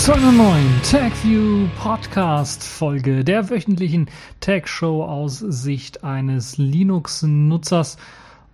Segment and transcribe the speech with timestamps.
[0.00, 4.08] zu einer neuen TagView Podcast Folge der wöchentlichen
[4.40, 7.98] Tag Show aus Sicht eines Linux-Nutzers.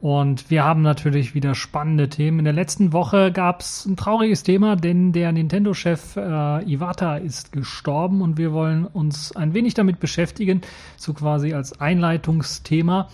[0.00, 2.40] Und wir haben natürlich wieder spannende Themen.
[2.40, 7.52] In der letzten Woche gab es ein trauriges Thema, denn der Nintendo-Chef äh, Iwata ist
[7.52, 10.62] gestorben und wir wollen uns ein wenig damit beschäftigen,
[10.96, 13.08] so quasi als Einleitungsthema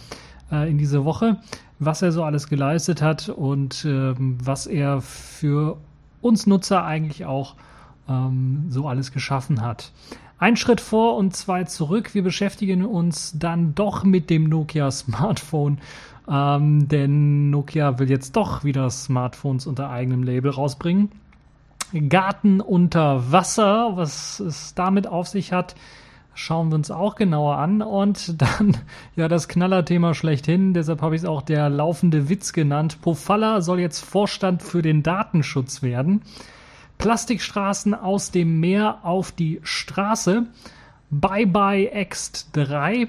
[0.51, 1.37] äh, in diese Woche,
[1.81, 5.77] was er so alles geleistet hat und äh, was er für
[6.23, 7.57] uns Nutzer eigentlich auch
[8.09, 9.93] ähm, so alles geschaffen hat.
[10.39, 12.15] Ein Schritt vor und zwei zurück.
[12.15, 15.79] Wir beschäftigen uns dann doch mit dem Nokia Smartphone,
[16.29, 21.11] ähm, denn Nokia will jetzt doch wieder Smartphones unter eigenem Label rausbringen.
[22.09, 25.75] Garten unter Wasser, was es damit auf sich hat,
[26.35, 27.83] schauen wir uns auch genauer an.
[27.83, 28.77] Und dann,
[29.17, 32.99] ja, das Knallerthema schlechthin, deshalb habe ich es auch der laufende Witz genannt.
[33.03, 36.23] Pofalla soll jetzt Vorstand für den Datenschutz werden.
[37.03, 40.47] Plastikstraßen aus dem Meer auf die Straße.
[41.11, 43.09] Bye bye Ext 3.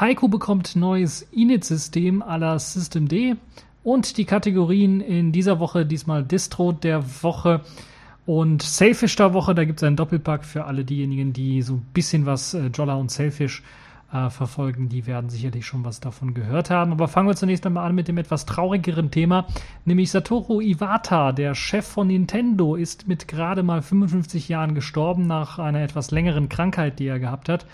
[0.00, 3.36] Heiko bekommt neues Init-System à la System D.
[3.84, 7.60] Und die Kategorien in dieser Woche, diesmal Distro der Woche
[8.24, 9.54] und Sailfish der Woche.
[9.54, 12.94] Da gibt es einen Doppelpack für alle diejenigen, die so ein bisschen was äh, Jolla
[12.94, 16.92] und Sailfish äh, verfolgen, die werden sicherlich schon was davon gehört haben.
[16.92, 19.46] Aber fangen wir zunächst einmal an mit dem etwas traurigeren Thema,
[19.84, 25.58] nämlich Satoru Iwata, der Chef von Nintendo, ist mit gerade mal 55 Jahren gestorben nach
[25.58, 27.66] einer etwas längeren Krankheit, die er gehabt hat.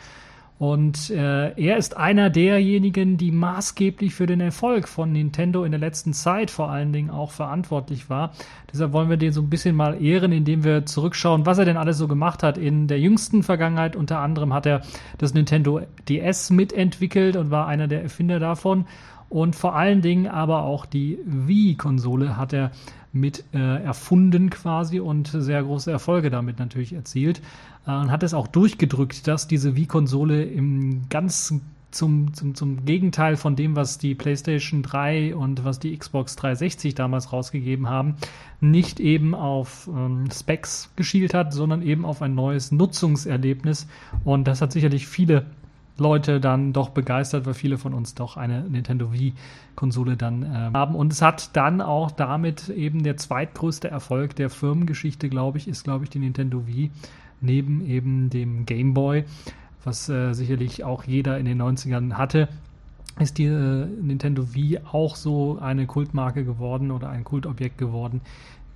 [0.56, 5.80] Und äh, er ist einer derjenigen, die maßgeblich für den Erfolg von Nintendo in der
[5.80, 8.32] letzten Zeit vor allen Dingen auch verantwortlich war.
[8.72, 11.76] Deshalb wollen wir den so ein bisschen mal ehren, indem wir zurückschauen, was er denn
[11.76, 13.96] alles so gemacht hat in der jüngsten Vergangenheit.
[13.96, 14.82] Unter anderem hat er
[15.18, 18.86] das Nintendo DS mitentwickelt und war einer der Erfinder davon.
[19.34, 22.70] Und vor allen Dingen aber auch die Wii-Konsole hat er
[23.12, 27.42] mit äh, erfunden quasi und sehr große Erfolge damit natürlich erzielt.
[27.84, 31.52] Äh, und hat es auch durchgedrückt, dass diese Wii-Konsole im ganz
[31.90, 36.94] zum, zum, zum Gegenteil von dem, was die PlayStation 3 und was die Xbox 360
[36.94, 38.14] damals rausgegeben haben,
[38.60, 43.88] nicht eben auf ähm, Specs geschielt hat, sondern eben auf ein neues Nutzungserlebnis.
[44.22, 45.44] Und das hat sicherlich viele
[45.96, 50.96] Leute dann doch begeistert, weil viele von uns doch eine Nintendo Wii-Konsole dann äh, haben.
[50.96, 55.84] Und es hat dann auch damit eben der zweitgrößte Erfolg der Firmengeschichte, glaube ich, ist,
[55.84, 56.90] glaube ich, die Nintendo Wii
[57.40, 59.24] neben eben dem Game Boy,
[59.84, 62.48] was äh, sicherlich auch jeder in den 90ern hatte.
[63.20, 68.20] Ist die äh, Nintendo Wii auch so eine Kultmarke geworden oder ein Kultobjekt geworden,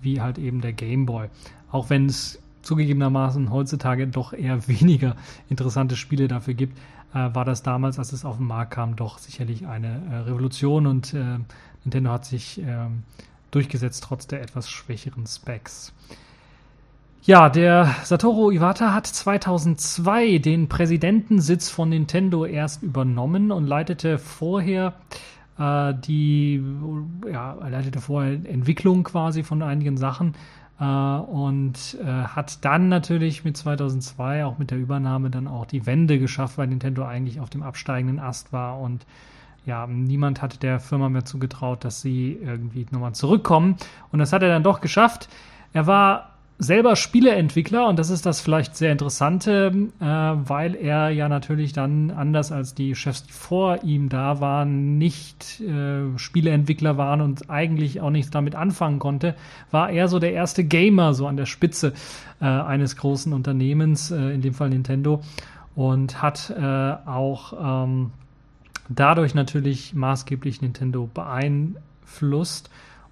[0.00, 1.28] wie halt eben der Game Boy.
[1.72, 5.16] Auch wenn es zugegebenermaßen heutzutage doch eher weniger
[5.48, 6.78] interessante Spiele dafür gibt,
[7.14, 10.86] äh, war das damals, als es auf den Markt kam, doch sicherlich eine äh, Revolution
[10.86, 11.38] und äh,
[11.84, 13.02] Nintendo hat sich ähm,
[13.50, 15.92] durchgesetzt trotz der etwas schwächeren Specs.
[17.22, 24.94] Ja, der Satoru Iwata hat 2002 den Präsidentensitz von Nintendo erst übernommen und leitete vorher
[25.58, 26.62] äh, die,
[27.30, 30.34] ja, leitete vorher Entwicklung quasi von einigen Sachen
[30.80, 35.86] äh, und äh, hat dann natürlich mit 2002 auch mit der Übernahme dann auch die
[35.86, 39.06] Wende geschafft, weil Nintendo eigentlich auf dem absteigenden Ast war und
[39.66, 43.76] ja, niemand hatte der Firma mehr zugetraut, dass sie irgendwie nochmal zurückkommen.
[44.10, 45.28] Und das hat er dann doch geschafft.
[45.74, 51.28] Er war selber Spieleentwickler und das ist das vielleicht sehr Interessante, äh, weil er ja
[51.28, 57.48] natürlich dann anders als die Chefs, vor ihm da waren, nicht äh, Spieleentwickler waren und
[57.48, 59.36] eigentlich auch nichts damit anfangen konnte,
[59.70, 61.92] war er so der erste Gamer so an der Spitze
[62.41, 65.22] äh, eines großen Unternehmens, äh, in dem Fall Nintendo
[65.76, 66.62] und hat äh,
[67.06, 68.10] auch ähm,
[68.88, 72.68] dadurch natürlich maßgeblich Nintendo beeinflusst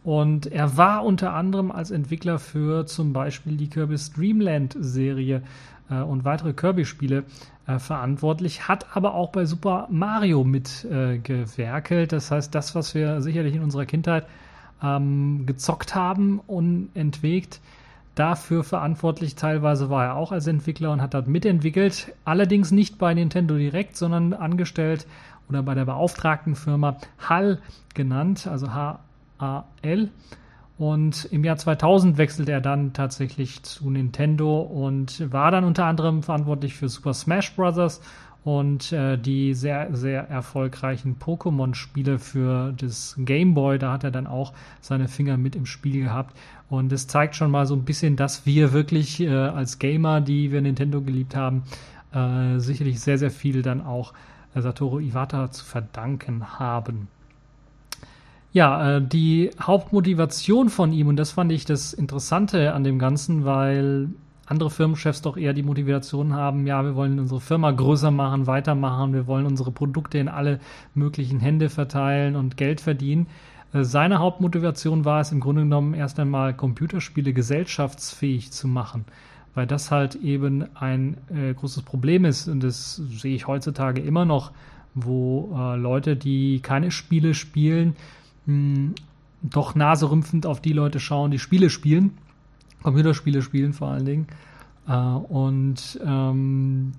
[0.07, 5.43] und er war unter anderem als Entwickler für zum Beispiel die Kirby's Dreamland Serie
[5.91, 7.25] äh, und weitere Kirby-Spiele
[7.67, 12.13] äh, verantwortlich, hat aber auch bei Super Mario mitgewerkelt.
[12.13, 14.29] Äh, das heißt, das, was wir sicherlich in unserer Kindheit
[14.81, 17.61] ähm, gezockt haben, unentwegt,
[18.15, 19.35] dafür verantwortlich.
[19.35, 22.15] Teilweise war er auch als Entwickler und hat dort mitentwickelt.
[22.25, 25.09] Allerdings nicht bei Nintendo direkt, sondern angestellt
[25.49, 27.59] oder bei der beauftragten Firma HAL
[27.95, 29.01] genannt, also H
[29.39, 30.11] AL.
[30.79, 36.23] Und im Jahr 2000 wechselte er dann tatsächlich zu Nintendo und war dann unter anderem
[36.23, 38.03] verantwortlich für Super Smash Bros.
[38.45, 43.79] und äh, die sehr, sehr erfolgreichen Pokémon-Spiele für das Game Boy.
[43.79, 44.53] Da hat er dann auch
[44.83, 46.37] seine Finger mit im Spiel gehabt.
[46.69, 50.53] Und es zeigt schon mal so ein bisschen, dass wir wirklich äh, als Gamer, die
[50.53, 51.63] wir Nintendo geliebt haben,
[52.13, 54.13] äh, sicherlich sehr, sehr viel dann auch
[54.55, 57.09] Satoru Iwata zu verdanken haben.
[58.57, 63.45] Ja, äh, die Hauptmotivation von ihm, und das fand ich das Interessante an dem Ganzen,
[63.45, 64.09] weil
[64.47, 69.13] andere Firmenchefs doch eher die Motivation haben, ja, wir wollen unsere Firma größer machen, weitermachen,
[69.13, 70.59] wir wollen unsere Produkte in alle
[70.95, 73.27] möglichen Hände verteilen und Geld verdienen.
[73.75, 79.05] Äh, seine Hauptmotivation war es im Grunde genommen erst einmal Computerspiele gesellschaftsfähig zu machen,
[79.55, 84.25] weil das halt eben ein äh, großes Problem ist und das sehe ich heutzutage immer
[84.25, 84.53] noch,
[84.95, 87.97] wo äh, Leute, die keine Spiele spielen,
[88.47, 88.95] mh, hm,
[89.43, 92.17] doch naserümpfend auf die Leute schauen, die Spiele spielen,
[92.83, 94.27] Computerspiele spielen vor allen Dingen.
[94.89, 96.93] Äh, und ähm,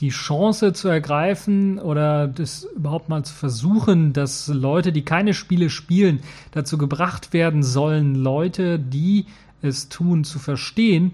[0.00, 5.70] die Chance zu ergreifen oder das überhaupt mal zu versuchen, dass Leute, die keine Spiele
[5.70, 6.20] spielen,
[6.50, 9.26] dazu gebracht werden sollen, Leute, die
[9.62, 11.12] es tun, zu verstehen,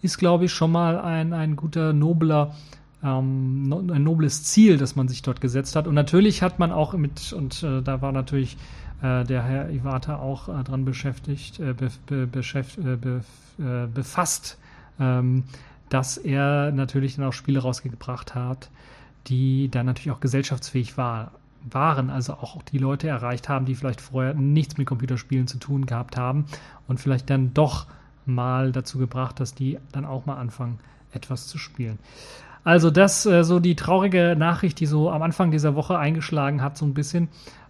[0.00, 2.54] ist, glaube ich, schon mal ein, ein guter, nobler,
[3.04, 5.86] ähm, ein nobles Ziel, das man sich dort gesetzt hat.
[5.86, 8.56] Und natürlich hat man auch mit, und äh, da war natürlich
[9.02, 13.24] der Herr Iwata auch äh, dran beschäftigt, äh, be, be, beschäft, äh, be,
[13.58, 14.58] äh, befasst,
[15.00, 15.44] ähm,
[15.88, 18.70] dass er natürlich dann auch Spiele rausgebracht hat,
[19.26, 21.32] die dann natürlich auch gesellschaftsfähig war,
[21.68, 25.86] waren, also auch die Leute erreicht haben, die vielleicht vorher nichts mit Computerspielen zu tun
[25.86, 26.46] gehabt haben
[26.88, 27.86] und vielleicht dann doch
[28.24, 30.78] mal dazu gebracht, dass die dann auch mal anfangen,
[31.12, 31.98] etwas zu spielen.
[32.64, 36.78] Also das äh, so die traurige Nachricht, die so am Anfang dieser Woche eingeschlagen hat,
[36.78, 37.28] so ein bisschen.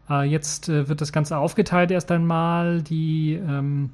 [0.08, 2.82] Äh, jetzt äh, wird das Ganze aufgeteilt erst einmal.
[2.82, 3.90] Die ähm,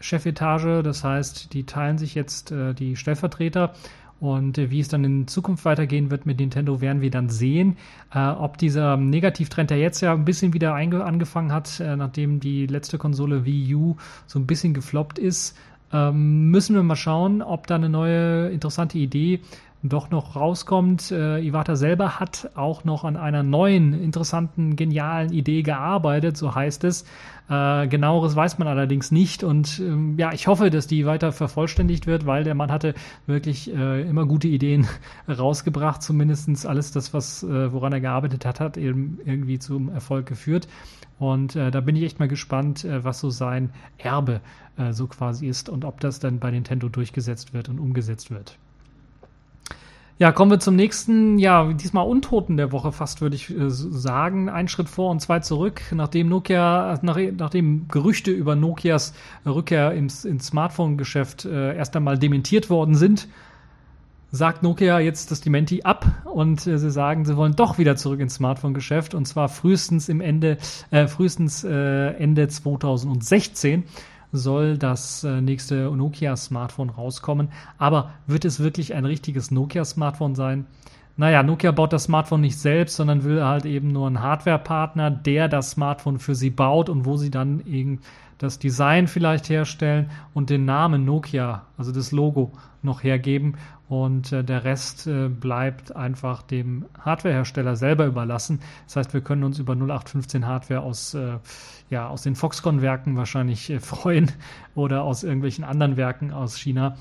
[0.00, 0.82] Chefetage.
[0.82, 3.74] Das heißt, die teilen sich jetzt äh, die Stellvertreter.
[4.18, 7.76] Und äh, wie es dann in Zukunft weitergehen wird mit Nintendo, werden wir dann sehen.
[8.14, 12.98] Äh, ob dieser Negativtrend, der jetzt ja ein bisschen wieder angefangen hat, nachdem die letzte
[12.98, 13.96] Konsole Wii U
[14.26, 15.56] so ein bisschen gefloppt ist,
[15.92, 19.40] ähm, müssen wir mal schauen, ob da eine neue interessante Idee
[19.82, 21.10] doch noch rauskommt.
[21.10, 26.84] Äh, Iwata selber hat auch noch an einer neuen, interessanten, genialen Idee gearbeitet, so heißt
[26.84, 27.04] es.
[27.48, 32.06] Äh, genaueres weiß man allerdings nicht und ähm, ja, ich hoffe, dass die weiter vervollständigt
[32.06, 32.94] wird, weil der Mann hatte
[33.26, 34.86] wirklich äh, immer gute Ideen
[35.28, 40.26] rausgebracht, zumindestens alles das, was, äh, woran er gearbeitet hat, hat eben irgendwie zum Erfolg
[40.26, 40.68] geführt.
[41.18, 44.40] Und äh, da bin ich echt mal gespannt, äh, was so sein Erbe
[44.76, 48.58] äh, so quasi ist und ob das dann bei Nintendo durchgesetzt wird und umgesetzt wird.
[50.20, 54.50] Ja, kommen wir zum nächsten, ja, diesmal Untoten der Woche fast, würde ich äh, sagen.
[54.50, 55.80] Ein Schritt vor und zwei zurück.
[55.92, 59.14] Nachdem Nokia, nach, nachdem Gerüchte über Nokias
[59.46, 63.28] Rückkehr ins, ins Smartphone-Geschäft äh, erst einmal dementiert worden sind,
[64.30, 68.20] sagt Nokia jetzt das Dementi ab und äh, sie sagen, sie wollen doch wieder zurück
[68.20, 70.58] ins Smartphone-Geschäft und zwar frühestens im Ende,
[70.90, 73.84] äh, frühestens äh, Ende 2016
[74.32, 77.48] soll das äh, nächste Nokia-Smartphone rauskommen.
[77.78, 80.66] Aber wird es wirklich ein richtiges Nokia-Smartphone sein?
[81.16, 85.48] Naja, Nokia baut das Smartphone nicht selbst, sondern will halt eben nur einen Hardware-Partner, der
[85.48, 88.00] das Smartphone für sie baut und wo sie dann eben
[88.38, 92.52] das Design vielleicht herstellen und den Namen Nokia, also das Logo,
[92.82, 93.56] noch hergeben.
[93.90, 98.60] Und äh, der Rest äh, bleibt einfach dem Hardwarehersteller selber überlassen.
[98.86, 101.38] Das heißt, wir können uns über 0815 Hardware aus, äh,
[101.90, 104.30] ja, aus den Foxconn-Werken wahrscheinlich äh, freuen
[104.76, 106.96] oder aus irgendwelchen anderen Werken aus China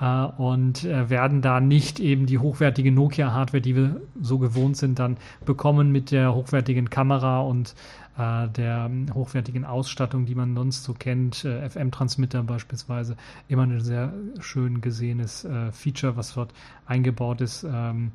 [0.00, 4.98] äh, und äh, werden da nicht eben die hochwertige Nokia-Hardware, die wir so gewohnt sind,
[4.98, 7.74] dann bekommen mit der hochwertigen Kamera und
[8.20, 13.16] äh, der hochwertigen Ausstattung, die man sonst so kennt, äh, FM-Transmitter beispielsweise,
[13.48, 16.52] immer ein sehr schön gesehenes äh, Feature, was dort
[16.86, 17.64] eingebaut ist.
[17.64, 18.12] Ähm,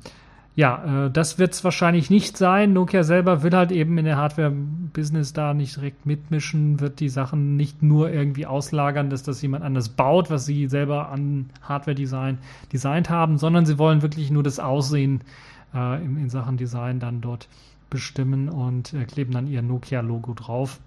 [0.54, 2.72] ja, das wird es wahrscheinlich nicht sein.
[2.72, 7.56] Nokia selber will halt eben in der Hardware-Business da nicht direkt mitmischen, wird die Sachen
[7.56, 12.38] nicht nur irgendwie auslagern, dass das jemand anders baut, was sie selber an Hardware-Design
[12.72, 15.20] designt haben, sondern sie wollen wirklich nur das Aussehen
[15.74, 17.48] in Sachen Design dann dort
[17.90, 20.80] bestimmen und äh, kleben dann ihr Nokia-Logo drauf.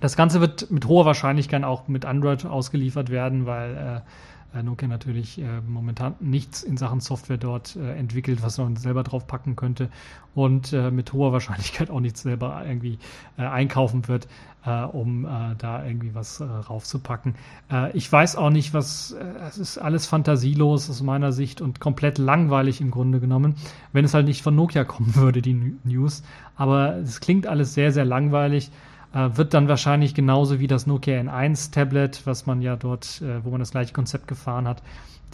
[0.00, 4.00] Das Ganze wird mit hoher Wahrscheinlichkeit auch mit Android ausgeliefert werden, weil äh,
[4.62, 9.26] Nokia natürlich äh, momentan nichts in Sachen Software dort äh, entwickelt, was man selber drauf
[9.26, 9.90] packen könnte
[10.34, 12.98] und äh, mit hoher Wahrscheinlichkeit auch nichts selber irgendwie
[13.36, 14.28] einkaufen wird
[14.66, 17.34] äh, um äh, da irgendwie was äh, raufzupacken.
[17.70, 21.80] Äh, ich weiß auch nicht, was, äh, es ist alles fantasielos aus meiner Sicht und
[21.80, 23.56] komplett langweilig im Grunde genommen,
[23.92, 26.22] wenn es halt nicht von Nokia kommen würde, die News.
[26.56, 28.70] Aber es klingt alles sehr, sehr langweilig.
[29.14, 33.44] Äh, wird dann wahrscheinlich genauso wie das Nokia N1 Tablet, was man ja dort, äh,
[33.44, 34.82] wo man das gleiche Konzept gefahren hat,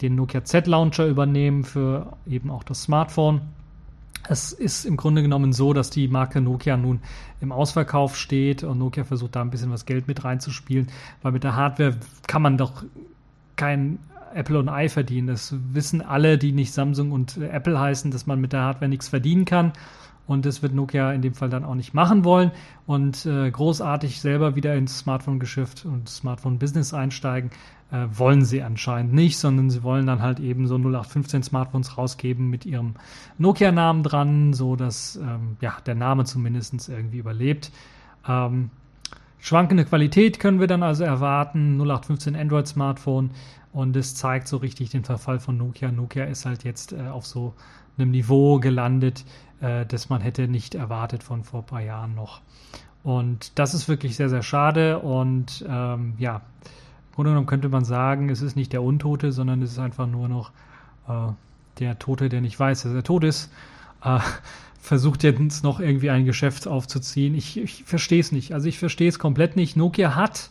[0.01, 3.41] den Nokia Z Launcher übernehmen für eben auch das Smartphone
[4.29, 6.99] es ist im Grunde genommen so, dass die Marke Nokia nun
[7.39, 10.87] im Ausverkauf steht und Nokia versucht da ein bisschen was Geld mit reinzuspielen,
[11.21, 11.95] weil mit der Hardware
[12.27, 12.83] kann man doch
[13.55, 13.99] kein
[14.33, 15.27] Apple und i verdienen.
[15.27, 19.09] Das wissen alle, die nicht Samsung und Apple heißen, dass man mit der Hardware nichts
[19.09, 19.73] verdienen kann.
[20.27, 22.51] Und das wird Nokia in dem Fall dann auch nicht machen wollen
[22.85, 27.49] und äh, großartig selber wieder ins Smartphone-Geschäft und Smartphone-Business einsteigen,
[27.91, 32.49] äh, wollen sie anscheinend nicht, sondern sie wollen dann halt eben so 0815 Smartphones rausgeben
[32.49, 32.93] mit ihrem
[33.37, 37.71] Nokia-Namen dran, so dass ähm, ja, der Name zumindest irgendwie überlebt.
[38.27, 38.69] Ähm,
[39.39, 43.31] schwankende Qualität können wir dann also erwarten, 0815 Android-Smartphone
[43.73, 45.91] und es zeigt so richtig den Verfall von Nokia.
[45.91, 47.53] Nokia ist halt jetzt äh, auf so
[47.97, 49.25] einem Niveau gelandet,
[49.61, 52.41] äh, das man hätte nicht erwartet von vor ein paar Jahren noch.
[53.03, 54.99] Und das ist wirklich sehr, sehr schade.
[54.99, 59.61] Und ähm, ja, im Grunde genommen könnte man sagen, es ist nicht der Untote, sondern
[59.61, 60.51] es ist einfach nur noch
[61.07, 61.31] äh,
[61.79, 63.51] der Tote, der nicht weiß, dass er tot ist.
[64.03, 64.19] Äh,
[64.79, 67.35] versucht jetzt noch irgendwie ein Geschäft aufzuziehen.
[67.35, 68.53] Ich, ich verstehe es nicht.
[68.53, 69.77] Also ich verstehe es komplett nicht.
[69.77, 70.49] Nokia hat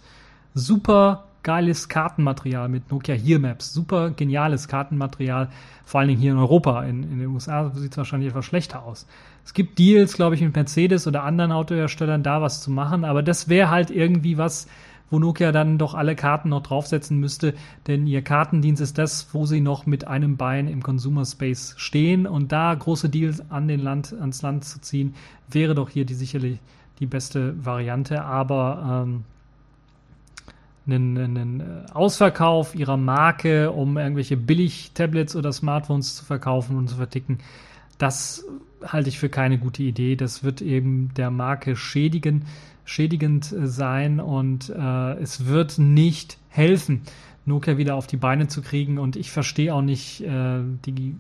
[0.55, 3.73] super geiles Kartenmaterial mit Nokia Here Maps.
[3.73, 5.49] Super geniales Kartenmaterial,
[5.85, 6.83] vor allen Dingen hier in Europa.
[6.85, 9.07] In, in den USA sieht es wahrscheinlich etwas schlechter aus.
[9.45, 13.23] Es gibt Deals, glaube ich, mit Mercedes oder anderen Autoherstellern, da was zu machen, aber
[13.23, 14.67] das wäre halt irgendwie was,
[15.11, 17.55] wo Nokia dann doch alle Karten noch draufsetzen müsste,
[17.87, 22.27] denn ihr Kartendienst ist das, wo sie noch mit einem Bein im Consumer Space stehen
[22.27, 25.15] und da große Deals an den Land, ans Land zu ziehen,
[25.49, 26.61] wäre doch hier die sicherlich
[27.01, 29.25] die beste Variante, aber ähm,
[30.93, 36.97] einen, einen äh, Ausverkauf ihrer Marke, um irgendwelche Billig-Tablets oder Smartphones zu verkaufen und zu
[36.97, 37.39] verticken,
[37.99, 38.45] das
[38.85, 40.17] halte ich für keine gute Idee.
[40.17, 42.47] Das wird eben der Marke schädigen,
[42.85, 47.03] schädigend äh, sein und äh, es wird nicht helfen,
[47.47, 48.99] Nokia wieder auf die Beine zu kriegen.
[48.99, 51.17] Und ich verstehe auch nicht äh, die,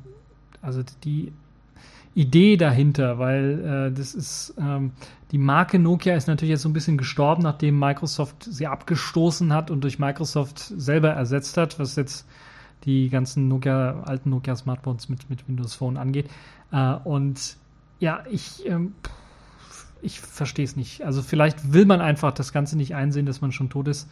[0.62, 1.32] also die
[2.14, 4.92] Idee dahinter, weil äh, das ist ähm,
[5.30, 9.70] die Marke Nokia ist natürlich jetzt so ein bisschen gestorben, nachdem Microsoft sie abgestoßen hat
[9.70, 12.26] und durch Microsoft selber ersetzt hat, was jetzt
[12.84, 16.28] die ganzen Nokia, alten Nokia Smartphones mit, mit Windows Phone angeht.
[16.72, 17.56] Äh, und
[18.00, 18.94] ja, ich, ähm,
[20.02, 21.02] ich verstehe es nicht.
[21.02, 24.08] Also vielleicht will man einfach das Ganze nicht einsehen, dass man schon tot ist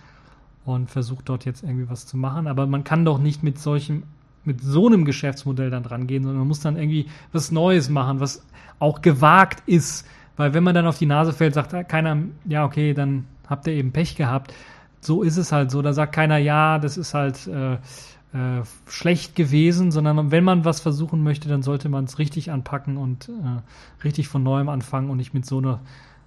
[0.64, 2.46] und versucht dort jetzt irgendwie was zu machen.
[2.46, 4.04] Aber man kann doch nicht mit solchem
[4.48, 8.18] mit so einem Geschäftsmodell dann dran gehen, sondern man muss dann irgendwie was Neues machen,
[8.18, 8.44] was
[8.80, 10.06] auch gewagt ist.
[10.36, 13.74] Weil wenn man dann auf die Nase fällt, sagt keiner, ja, okay, dann habt ihr
[13.74, 14.52] eben Pech gehabt.
[15.00, 15.82] So ist es halt so.
[15.82, 20.80] Da sagt keiner, ja, das ist halt äh, äh, schlecht gewesen, sondern wenn man was
[20.80, 25.16] versuchen möchte, dann sollte man es richtig anpacken und äh, richtig von neuem anfangen und
[25.16, 25.80] nicht mit so einer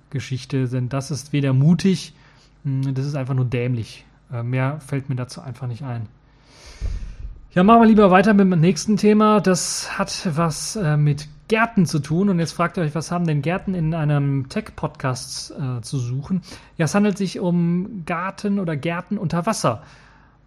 [0.10, 0.68] Geschichte.
[0.68, 2.14] Denn das ist weder mutig,
[2.64, 4.06] hm, das ist einfach nur dämlich.
[4.32, 6.08] Äh, mehr fällt mir dazu einfach nicht ein.
[7.54, 9.42] Ja, machen wir lieber weiter mit dem nächsten Thema.
[9.42, 12.30] Das hat was äh, mit Gärten zu tun.
[12.30, 16.44] Und jetzt fragt ihr euch, was haben denn Gärten in einem Tech-Podcast äh, zu suchen?
[16.78, 19.84] Ja, es handelt sich um Garten oder Gärten unter Wasser.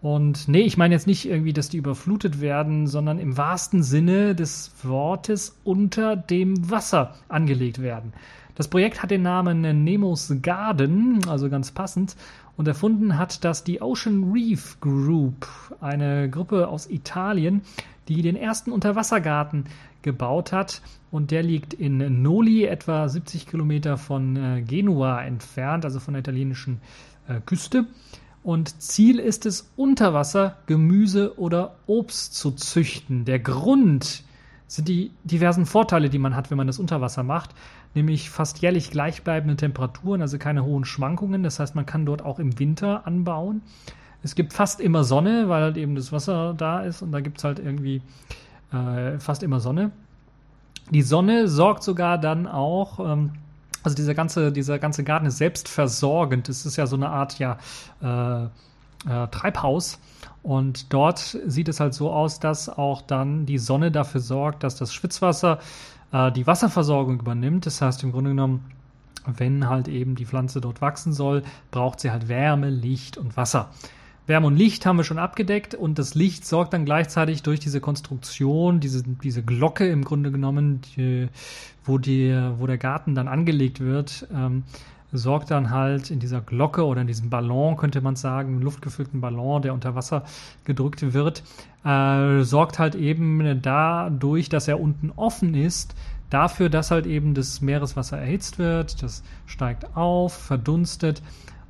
[0.00, 4.34] Und nee, ich meine jetzt nicht irgendwie, dass die überflutet werden, sondern im wahrsten Sinne
[4.34, 8.14] des Wortes unter dem Wasser angelegt werden.
[8.54, 12.14] Das Projekt hat den Namen Nemos Garden, also ganz passend,
[12.56, 15.48] und erfunden hat das die Ocean Reef Group,
[15.80, 17.62] eine Gruppe aus Italien,
[18.06, 19.64] die den ersten Unterwassergarten
[20.02, 20.82] gebaut hat.
[21.10, 26.20] Und der liegt in Noli, etwa 70 Kilometer von äh, Genua entfernt, also von der
[26.20, 26.80] italienischen
[27.26, 27.86] äh, Küste.
[28.44, 33.24] Und Ziel ist es, unter Wasser Gemüse oder Obst zu züchten.
[33.24, 34.22] Der Grund
[34.66, 37.50] sind die diversen Vorteile, die man hat, wenn man das unter Wasser macht
[37.94, 41.42] nämlich fast jährlich gleichbleibende Temperaturen, also keine hohen Schwankungen.
[41.42, 43.62] Das heißt, man kann dort auch im Winter anbauen.
[44.22, 47.38] Es gibt fast immer Sonne, weil halt eben das Wasser da ist und da gibt
[47.38, 48.02] es halt irgendwie
[48.72, 49.90] äh, fast immer Sonne.
[50.90, 53.32] Die Sonne sorgt sogar dann auch, ähm,
[53.82, 56.48] also dieser ganze, dieser ganze Garten ist selbstversorgend.
[56.48, 57.58] Es ist ja so eine Art ja,
[58.02, 60.00] äh, äh, Treibhaus.
[60.42, 64.76] Und dort sieht es halt so aus, dass auch dann die Sonne dafür sorgt, dass
[64.76, 65.58] das Schwitzwasser
[66.14, 67.66] äh, die Wasserversorgung übernimmt.
[67.66, 68.64] Das heißt im Grunde genommen,
[69.26, 73.70] wenn halt eben die Pflanze dort wachsen soll, braucht sie halt Wärme, Licht und Wasser.
[74.26, 77.80] Wärme und Licht haben wir schon abgedeckt und das Licht sorgt dann gleichzeitig durch diese
[77.80, 81.28] Konstruktion, diese, diese Glocke im Grunde genommen, die,
[81.84, 84.62] wo, die, wo der Garten dann angelegt wird, ähm,
[85.16, 89.62] sorgt dann halt in dieser Glocke oder in diesem Ballon, könnte man sagen, luftgefüllten Ballon,
[89.62, 90.24] der unter Wasser
[90.64, 91.42] gedrückt wird,
[91.84, 95.94] äh, sorgt halt eben dadurch, dass er unten offen ist,
[96.30, 101.22] dafür, dass halt eben das Meereswasser erhitzt wird, das steigt auf, verdunstet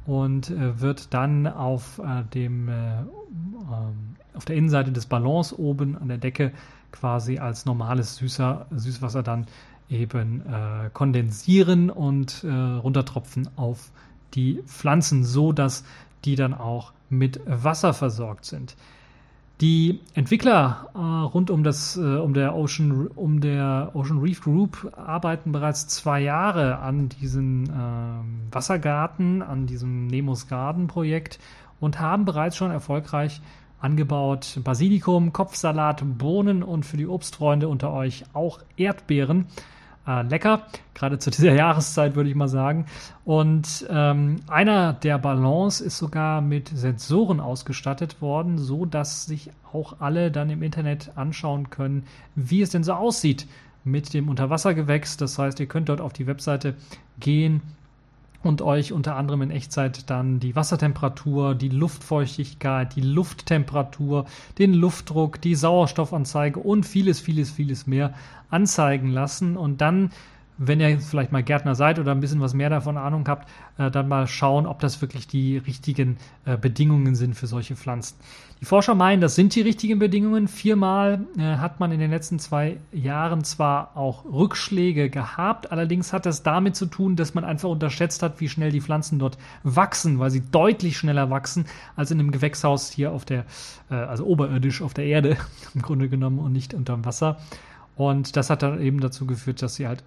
[0.07, 5.97] und äh, wird dann auf äh, dem äh, ähm, auf der Innenseite des Ballons oben
[5.97, 6.53] an der Decke
[6.93, 9.47] quasi als normales süßer, Süßwasser dann
[9.89, 13.91] eben äh, kondensieren und äh, runtertropfen auf
[14.35, 15.85] die Pflanzen, so dass
[16.25, 18.77] die dann auch mit Wasser versorgt sind.
[19.61, 24.93] Die Entwickler äh, rund um das, äh, um der Ocean, um der Ocean Reef Group
[24.97, 31.39] arbeiten bereits zwei Jahre an diesem äh, Wassergarten, an diesem Nemos Garden Projekt
[31.79, 33.41] und haben bereits schon erfolgreich
[33.81, 39.47] angebaut Basilikum, Kopfsalat, Bohnen und für die Obstfreunde unter euch auch Erdbeeren
[40.07, 40.63] äh, lecker,
[40.95, 42.87] gerade zu dieser Jahreszeit würde ich mal sagen.
[43.25, 50.01] Und ähm, einer der Ballons ist sogar mit Sensoren ausgestattet worden, so dass sich auch
[50.01, 52.05] alle dann im Internet anschauen können,
[52.35, 53.47] wie es denn so aussieht
[53.83, 55.17] mit dem Unterwassergewächs.
[55.17, 56.75] Das heißt, ihr könnt dort auf die Webseite
[57.19, 57.63] gehen
[58.45, 64.27] und euch unter anderem in Echtzeit dann die Wassertemperatur, die Luftfeuchtigkeit, die Lufttemperatur,
[64.59, 68.15] den Luftdruck, die Sauerstoffanzeige und vieles, vieles, vieles mehr
[68.51, 69.57] anzeigen lassen.
[69.57, 70.11] Und dann
[70.57, 73.91] wenn ihr vielleicht mal Gärtner seid oder ein bisschen was mehr davon Ahnung habt, äh,
[73.91, 78.17] dann mal schauen, ob das wirklich die richtigen äh, Bedingungen sind für solche Pflanzen.
[78.61, 80.49] Die Forscher meinen, das sind die richtigen Bedingungen.
[80.49, 86.25] Viermal äh, hat man in den letzten zwei Jahren zwar auch Rückschläge gehabt, allerdings hat
[86.25, 90.19] das damit zu tun, dass man einfach unterschätzt hat, wie schnell die Pflanzen dort wachsen,
[90.19, 93.45] weil sie deutlich schneller wachsen als in einem Gewächshaus hier auf der,
[93.91, 95.37] äh, also oberirdisch auf der Erde
[95.75, 97.39] im Grunde genommen und nicht unterm Wasser.
[97.97, 100.03] Und das hat dann eben dazu geführt, dass sie halt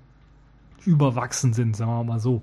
[0.86, 2.42] überwachsen sind, sagen wir mal so,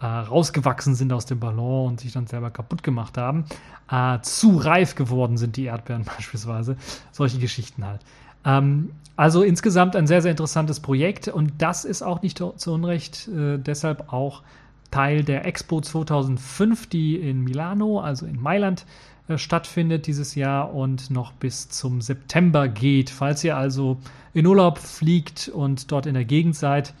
[0.00, 3.44] äh, rausgewachsen sind aus dem Ballon und sich dann selber kaputt gemacht haben.
[3.90, 6.76] Äh, zu reif geworden sind die Erdbeeren beispielsweise.
[7.12, 8.00] Solche Geschichten halt.
[8.44, 13.28] Ähm, also insgesamt ein sehr, sehr interessantes Projekt und das ist auch nicht zu Unrecht
[13.28, 14.42] äh, deshalb auch
[14.90, 18.86] Teil der Expo 2005, die in Milano, also in Mailand,
[19.28, 23.10] äh, stattfindet dieses Jahr und noch bis zum September geht.
[23.10, 23.98] Falls ihr also
[24.34, 26.94] in Urlaub fliegt und dort in der Gegend seid,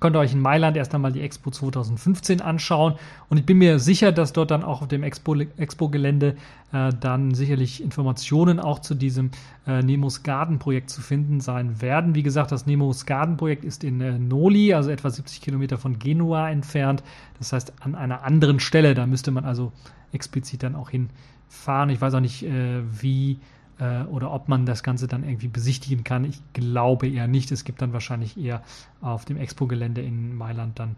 [0.00, 2.94] könnt ihr euch in Mailand erst einmal die Expo 2015 anschauen.
[3.28, 6.36] Und ich bin mir sicher, dass dort dann auch auf dem Expo-Gelände
[6.72, 9.30] äh, dann sicherlich Informationen auch zu diesem
[9.66, 12.14] äh, Nemos Garden-Projekt zu finden sein werden.
[12.14, 16.50] Wie gesagt, das Nemos Garden-Projekt ist in äh, Noli, also etwa 70 Kilometer von Genua
[16.50, 17.02] entfernt.
[17.38, 18.94] Das heißt, an einer anderen Stelle.
[18.94, 19.72] Da müsste man also
[20.12, 21.90] explizit dann auch hinfahren.
[21.90, 23.38] Ich weiß auch nicht, äh, wie
[23.78, 26.24] äh, oder ob man das Ganze dann irgendwie besichtigen kann.
[26.24, 27.52] Ich glaube eher nicht.
[27.52, 28.62] Es gibt dann wahrscheinlich eher
[29.00, 30.96] auf dem Expo-Gelände in Mailand dann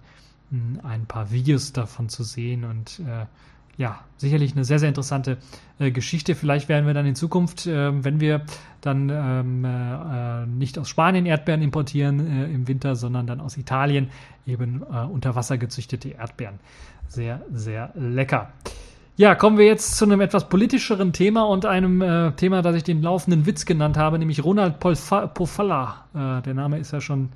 [0.51, 3.27] hm, ein paar Videos davon zu sehen und äh,
[3.77, 5.39] ja, sicherlich eine sehr, sehr interessante
[5.79, 6.35] äh, Geschichte.
[6.35, 8.45] Vielleicht werden wir dann in Zukunft, äh, wenn wir
[8.83, 14.11] dann ähm, äh, nicht aus Spanien Erdbeeren importieren äh, im Winter, sondern dann aus Italien
[14.47, 16.59] eben äh, unter Wasser gezüchtete Erdbeeren.
[17.09, 18.53] Sehr, sehr lecker.
[19.21, 22.85] Ja, kommen wir jetzt zu einem etwas politischeren Thema und einem äh, Thema, das ich
[22.85, 26.07] den laufenden Witz genannt habe, nämlich Ronald Pofalla.
[26.15, 27.29] Äh, der Name ist ja schon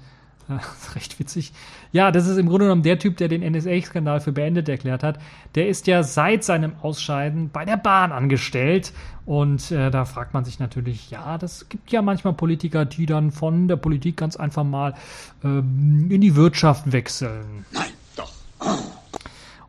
[0.48, 0.54] äh,
[0.94, 1.52] recht witzig.
[1.92, 5.18] Ja, das ist im Grunde genommen der Typ, der den NSA-Skandal für beendet erklärt hat.
[5.56, 8.94] Der ist ja seit seinem Ausscheiden bei der Bahn angestellt.
[9.26, 13.30] Und äh, da fragt man sich natürlich, ja, das gibt ja manchmal Politiker, die dann
[13.30, 14.94] von der Politik ganz einfach mal
[15.44, 17.66] ähm, in die Wirtschaft wechseln.
[17.72, 17.92] Nein.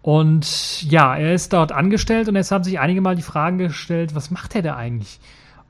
[0.06, 4.14] Und ja, er ist dort angestellt und jetzt haben sich einige mal die Fragen gestellt,
[4.14, 5.20] was macht er da eigentlich?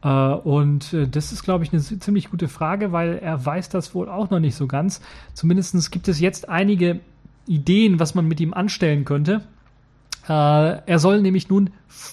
[0.03, 3.95] Äh, und äh, das ist, glaube ich, eine ziemlich gute Frage, weil er weiß das
[3.95, 4.99] wohl auch noch nicht so ganz.
[5.33, 6.99] Zumindest gibt es jetzt einige
[7.47, 9.39] Ideen, was man mit ihm anstellen könnte.
[10.27, 10.31] Äh,
[10.85, 11.69] er soll nämlich nun,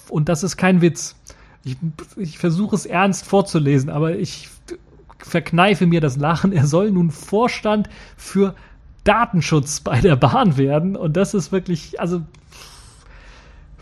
[0.09, 1.17] und das ist kein Witz,
[1.65, 1.77] ich,
[2.15, 4.49] ich versuche es ernst vorzulesen, aber ich
[5.19, 6.53] verkneife mir das Lachen.
[6.53, 8.55] Er soll nun Vorstand für
[9.05, 10.97] Datenschutz bei der Bahn werden.
[10.97, 12.23] Und das ist wirklich, also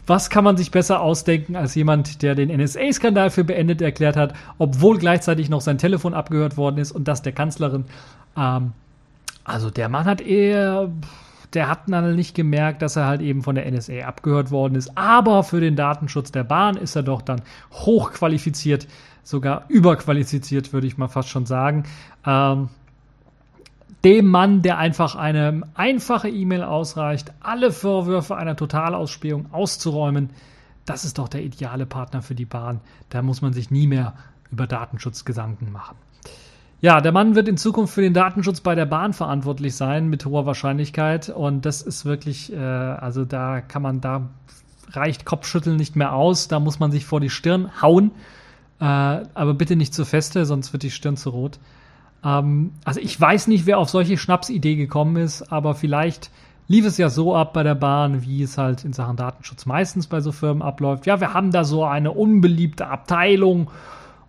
[0.06, 4.35] was kann man sich besser ausdenken als jemand, der den NSA-Skandal für beendet erklärt hat,
[4.59, 7.85] obwohl gleichzeitig noch sein Telefon abgehört worden ist und das der Kanzlerin.
[8.37, 8.72] Ähm,
[9.44, 10.90] also der Mann hat eher,
[11.54, 14.96] der hat dann nicht gemerkt, dass er halt eben von der NSA abgehört worden ist.
[14.98, 18.88] Aber für den Datenschutz der Bahn ist er doch dann hochqualifiziert,
[19.22, 21.85] sogar überqualifiziert, würde ich mal fast schon sagen.
[22.26, 22.68] Ähm,
[24.04, 30.30] dem Mann, der einfach eine einfache E-Mail ausreicht, alle Vorwürfe einer Totalausspähung auszuräumen,
[30.86, 32.80] das ist doch der ideale Partner für die Bahn.
[33.10, 34.14] Da muss man sich nie mehr
[34.50, 35.96] über Datenschutz Gedanken machen.
[36.80, 40.24] Ja, der Mann wird in Zukunft für den Datenschutz bei der Bahn verantwortlich sein, mit
[40.24, 41.28] hoher Wahrscheinlichkeit.
[41.28, 44.30] Und das ist wirklich, äh, also da kann man, da
[44.92, 46.48] reicht Kopfschütteln nicht mehr aus.
[46.48, 48.12] Da muss man sich vor die Stirn hauen.
[48.80, 51.58] Äh, aber bitte nicht zu feste, sonst wird die Stirn zu rot.
[52.24, 56.30] Ähm, also ich weiß nicht, wer auf solche Schnapsidee gekommen ist, aber vielleicht
[56.68, 60.06] lief es ja so ab bei der Bahn, wie es halt in Sachen Datenschutz meistens
[60.06, 61.06] bei so Firmen abläuft.
[61.06, 63.70] Ja, wir haben da so eine unbeliebte Abteilung,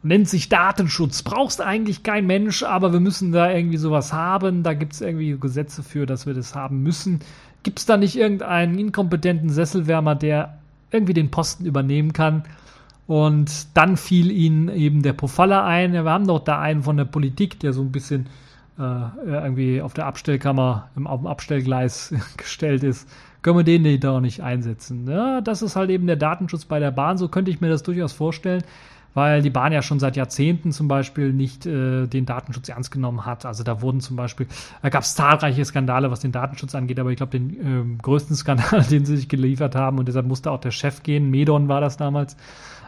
[0.02, 1.22] nennt sich Datenschutz.
[1.22, 4.64] Brauchst eigentlich kein Mensch, aber wir müssen da irgendwie sowas haben.
[4.64, 7.20] Da gibt es irgendwie Gesetze für, dass wir das haben müssen.
[7.62, 10.58] Gibt es da nicht irgendeinen inkompetenten Sesselwärmer, der
[10.90, 12.44] irgendwie den Posten übernehmen kann?
[13.12, 15.92] Und dann fiel ihnen eben der Pofalla ein.
[15.92, 18.28] Wir haben doch da einen von der Politik, der so ein bisschen
[18.80, 18.84] äh,
[19.26, 23.10] irgendwie auf der Abstellkammer, im, auf dem Abstellgleis gestellt ist.
[23.42, 25.10] Können wir den da nicht einsetzen?
[25.10, 27.18] Ja, das ist halt eben der Datenschutz bei der Bahn.
[27.18, 28.64] So könnte ich mir das durchaus vorstellen
[29.14, 33.26] weil die Bahn ja schon seit Jahrzehnten zum Beispiel nicht äh, den Datenschutz ernst genommen
[33.26, 33.46] hat.
[33.46, 34.48] Also da wurden zum Beispiel,
[34.82, 38.36] da gab es zahlreiche Skandale, was den Datenschutz angeht, aber ich glaube, den äh, größten
[38.38, 41.82] Skandal, den sie sich geliefert haben, und deshalb musste auch der Chef gehen, Medon war
[41.82, 42.38] das damals,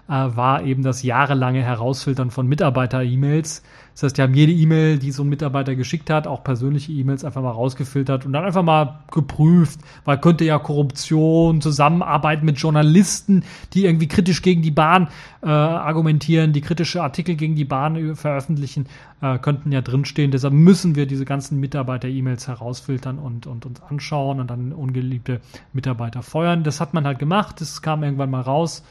[0.08, 3.64] war eben das jahrelange Herausfiltern von Mitarbeiter-E-Mails.
[3.94, 7.24] Das heißt, die haben jede E-Mail, die so ein Mitarbeiter geschickt hat, auch persönliche E-Mails
[7.24, 13.44] einfach mal rausgefiltert und dann einfach mal geprüft, weil könnte ja Korruption, Zusammenarbeit mit Journalisten,
[13.74, 15.10] die irgendwie kritisch gegen die Bahn
[15.42, 18.88] äh, argumentieren, die kritische Artikel gegen die Bahn veröffentlichen,
[19.22, 20.32] äh, könnten ja drinstehen.
[20.32, 25.40] Deshalb müssen wir diese ganzen Mitarbeiter-E-Mails herausfiltern und, und uns anschauen und dann ungeliebte
[25.72, 26.64] Mitarbeiter feuern.
[26.64, 28.84] Das hat man halt gemacht, das kam irgendwann mal raus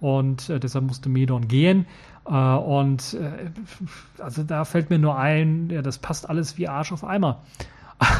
[0.00, 1.86] und äh, deshalb musste Medon gehen.
[2.26, 3.50] Äh, und äh,
[4.22, 7.42] also da fällt mir nur ein, ja, das passt alles wie Arsch auf Eimer.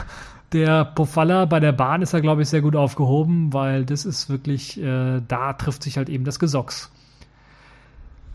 [0.52, 4.28] Der Pofalla bei der Bahn ist ja, glaube ich, sehr gut aufgehoben, weil das ist
[4.28, 6.90] wirklich, äh, da trifft sich halt eben das Gesocks.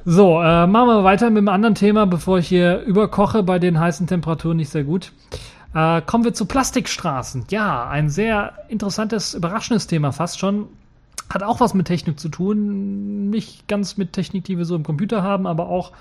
[0.06, 3.78] So, äh, machen wir weiter mit einem anderen Thema, bevor ich hier überkoche bei den
[3.78, 5.12] heißen Temperaturen nicht sehr gut.
[5.74, 7.48] Äh, kommen wir zu Plastikstraßen.
[7.50, 10.68] Ja, ein sehr interessantes, überraschendes Thema fast schon.
[11.30, 13.30] Hat auch was mit Technik zu tun.
[13.30, 15.92] Nicht ganz mit Technik, die wir so im Computer haben, aber auch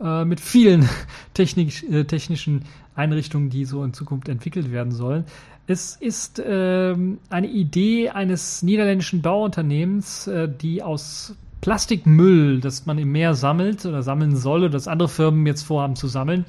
[0.00, 0.88] äh, mit vielen
[1.34, 5.24] Technik, äh, technischen Einrichtungen, die so in Zukunft entwickelt werden sollen.
[5.66, 13.12] Es ist ähm, eine Idee eines niederländischen Bauunternehmens, äh, die aus Plastikmüll, das man im
[13.12, 16.44] Meer sammelt oder sammeln soll, oder das andere Firmen jetzt vorhaben zu sammeln,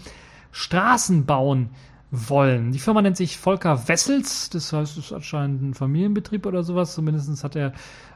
[0.51, 1.69] Straßen bauen
[2.11, 2.73] wollen.
[2.73, 6.93] Die Firma nennt sich Volker Wessels, das heißt, es ist anscheinend ein Familienbetrieb oder sowas.
[6.93, 7.67] Zumindest hat er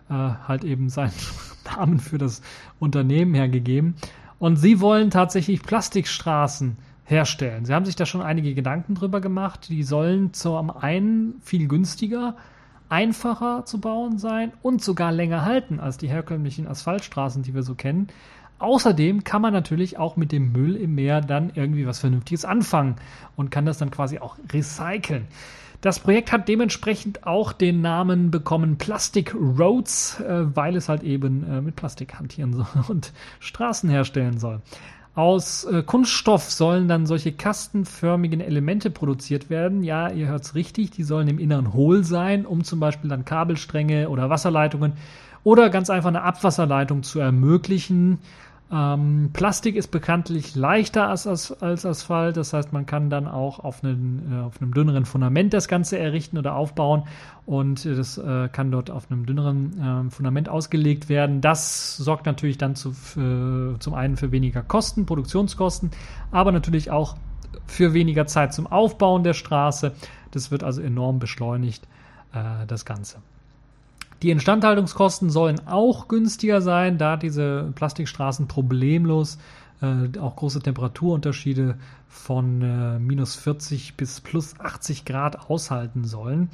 [0.09, 1.13] äh, halt eben seinen
[1.65, 2.41] Namen für das
[2.79, 3.95] Unternehmen hergegeben.
[4.37, 7.65] Und sie wollen tatsächlich Plastikstraßen herstellen.
[7.65, 9.69] Sie haben sich da schon einige Gedanken drüber gemacht.
[9.69, 12.35] Die sollen zum einen viel günstiger,
[12.89, 17.75] einfacher zu bauen sein und sogar länger halten als die herkömmlichen Asphaltstraßen, die wir so
[17.75, 18.07] kennen.
[18.59, 22.95] Außerdem kann man natürlich auch mit dem Müll im Meer dann irgendwie was Vernünftiges anfangen
[23.35, 25.27] und kann das dann quasi auch recyceln.
[25.81, 31.43] Das Projekt hat dementsprechend auch den Namen bekommen Plastic Roads, äh, weil es halt eben
[31.43, 34.61] äh, mit Plastik hantieren soll und Straßen herstellen soll.
[35.15, 39.83] Aus äh, Kunststoff sollen dann solche kastenförmigen Elemente produziert werden.
[39.83, 44.09] Ja, ihr hört's richtig, die sollen im Inneren hohl sein, um zum Beispiel dann Kabelstränge
[44.09, 44.93] oder Wasserleitungen
[45.43, 48.19] oder ganz einfach eine Abwasserleitung zu ermöglichen.
[48.71, 53.59] Ähm, Plastik ist bekanntlich leichter als, als, als, Asphalt, das heißt, man kann dann auch
[53.59, 57.03] auf, einen, äh, auf einem dünneren Fundament das Ganze errichten oder aufbauen
[57.45, 61.41] und das äh, kann dort auf einem dünneren äh, Fundament ausgelegt werden.
[61.41, 65.91] Das sorgt natürlich dann zu, für, zum einen für weniger Kosten, Produktionskosten,
[66.31, 67.17] aber natürlich auch
[67.67, 69.91] für weniger Zeit zum Aufbauen der Straße.
[70.31, 71.87] Das wird also enorm beschleunigt,
[72.33, 73.19] äh, das Ganze.
[74.25, 79.37] Die Instandhaltungskosten sollen auch günstiger sein, da diese Plastikstraßen problemlos
[79.83, 86.49] äh, auch große Temperaturunterschiede von äh, minus 40 bis plus 80 Grad aushalten sollen.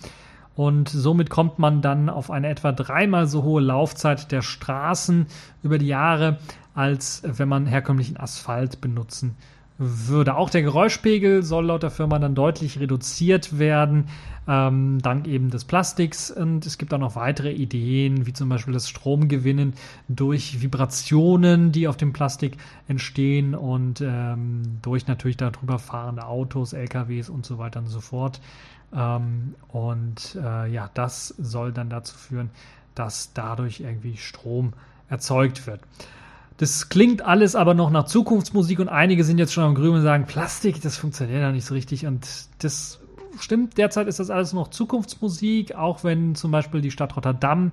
[0.54, 5.28] Und somit kommt man dann auf eine etwa dreimal so hohe Laufzeit der Straßen
[5.64, 6.40] über die Jahre,
[6.74, 9.61] als wenn man herkömmlichen Asphalt benutzen würde.
[9.82, 14.10] Auch der Geräuschpegel soll laut der Firma dann deutlich reduziert werden,
[14.48, 16.30] ähm, dank eben des Plastiks.
[16.30, 19.74] Und es gibt auch noch weitere Ideen, wie zum Beispiel das Stromgewinnen
[20.08, 27.30] durch Vibrationen, die auf dem Plastik entstehen und ähm, durch natürlich darüber fahrende Autos, LKWs
[27.30, 28.40] und so weiter und so fort.
[28.94, 32.52] Ähm, und äh, ja, das soll dann dazu führen,
[32.94, 34.74] dass dadurch irgendwie Strom
[35.10, 35.82] erzeugt wird.
[36.62, 40.04] Das klingt alles aber noch nach Zukunftsmusik und einige sind jetzt schon am Grüben und
[40.04, 42.28] sagen, Plastik, das funktioniert ja nicht so richtig und
[42.60, 43.00] das
[43.40, 43.80] stimmt.
[43.80, 47.72] Derzeit ist das alles noch Zukunftsmusik, auch wenn zum Beispiel die Stadt Rotterdam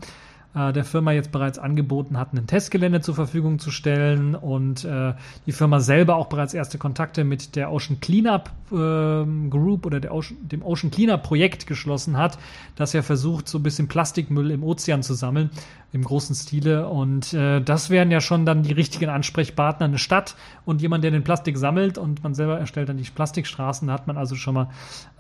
[0.54, 5.12] äh, der Firma jetzt bereits angeboten hat, ein Testgelände zur Verfügung zu stellen und äh,
[5.46, 10.14] die Firma selber auch bereits erste Kontakte mit der Ocean Cleanup äh, Group oder der
[10.14, 12.38] Ocean, dem Ocean Cleanup Projekt geschlossen hat,
[12.76, 15.50] das ja versucht, so ein bisschen Plastikmüll im Ozean zu sammeln
[15.92, 20.34] im großen Stile und äh, das wären ja schon dann die richtigen Ansprechpartner, eine Stadt
[20.64, 24.06] und jemand, der den Plastik sammelt und man selber erstellt dann die Plastikstraßen, da hat
[24.06, 24.68] man also schon mal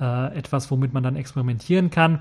[0.00, 2.20] äh, etwas, womit man dann experimentieren kann.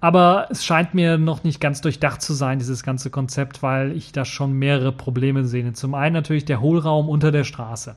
[0.00, 4.12] Aber es scheint mir noch nicht ganz durchdacht zu sein, dieses ganze Konzept, weil ich
[4.12, 5.72] da schon mehrere Probleme sehe.
[5.74, 7.96] Zum einen natürlich der Hohlraum unter der Straße.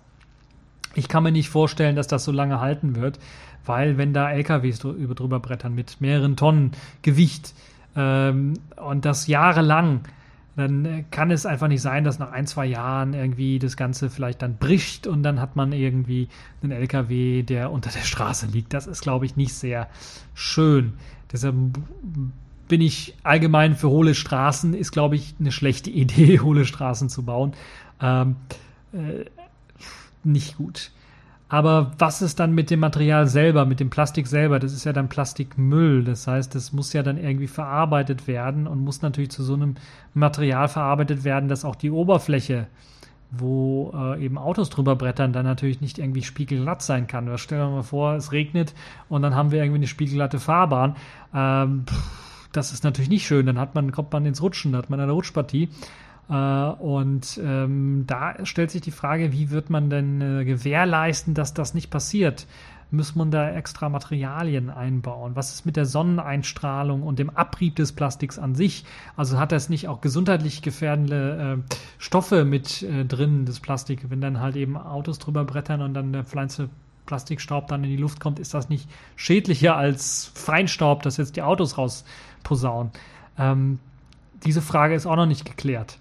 [0.95, 3.19] Ich kann mir nicht vorstellen, dass das so lange halten wird,
[3.65, 7.53] weil wenn da LKWs drüber brettern mit mehreren Tonnen Gewicht
[7.95, 10.01] ähm, und das jahrelang,
[10.55, 14.09] dann äh, kann es einfach nicht sein, dass nach ein, zwei Jahren irgendwie das Ganze
[14.09, 16.27] vielleicht dann bricht und dann hat man irgendwie
[16.61, 18.73] einen LKW, der unter der Straße liegt.
[18.73, 19.87] Das ist, glaube ich, nicht sehr
[20.35, 20.93] schön.
[21.33, 21.55] Deshalb
[22.67, 27.23] bin ich allgemein für hohle Straßen, ist, glaube ich, eine schlechte Idee, hohle Straßen zu
[27.23, 27.53] bauen.
[28.01, 28.35] Ähm,
[28.93, 29.25] äh,
[30.23, 30.91] nicht gut.
[31.49, 34.57] Aber was ist dann mit dem Material selber, mit dem Plastik selber?
[34.57, 36.03] Das ist ja dann Plastikmüll.
[36.03, 39.75] Das heißt, das muss ja dann irgendwie verarbeitet werden und muss natürlich zu so einem
[40.15, 42.65] Material verarbeitet werden, dass auch die Oberfläche,
[43.35, 47.27] wo äh, eben Autos drüber brettern, dann natürlich nicht irgendwie spiegelglatt sein kann.
[47.27, 48.73] Wir stellen uns mal vor, es regnet
[49.09, 50.95] und dann haben wir irgendwie eine spiegelglatte Fahrbahn.
[51.33, 51.85] Ähm,
[52.51, 53.45] das ist natürlich nicht schön.
[53.45, 55.69] Dann hat man, kommt man ins Rutschen, dann hat man eine Rutschpartie.
[56.29, 61.53] Äh, und ähm, da stellt sich die Frage, wie wird man denn äh, gewährleisten, dass
[61.53, 62.47] das nicht passiert?
[62.93, 65.35] Muss man da extra Materialien einbauen?
[65.35, 68.85] Was ist mit der Sonneneinstrahlung und dem Abrieb des Plastiks an sich?
[69.15, 74.11] Also hat das nicht auch gesundheitlich gefährdende äh, Stoffe mit äh, drin, das Plastik?
[74.11, 76.69] Wenn dann halt eben Autos drüber brettern und dann der kleinste
[77.07, 81.41] Plastikstaub dann in die Luft kommt, ist das nicht schädlicher als Feinstaub, das jetzt die
[81.41, 82.91] Autos rausposaunen?
[83.39, 83.79] Ähm,
[84.45, 85.97] diese Frage ist auch noch nicht geklärt.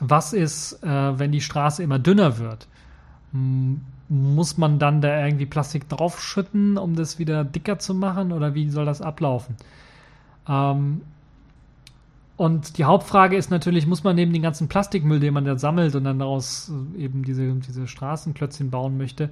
[0.00, 2.68] Was ist, äh, wenn die Straße immer dünner wird?
[4.10, 8.32] Muss man dann da irgendwie Plastik draufschütten, um das wieder dicker zu machen?
[8.32, 9.56] Oder wie soll das ablaufen?
[10.48, 11.02] Ähm,
[12.36, 15.94] und die Hauptfrage ist natürlich, muss man neben den ganzen Plastikmüll, den man da sammelt
[15.94, 19.30] und dann daraus äh, eben diese, diese Straßenklötzchen bauen möchte,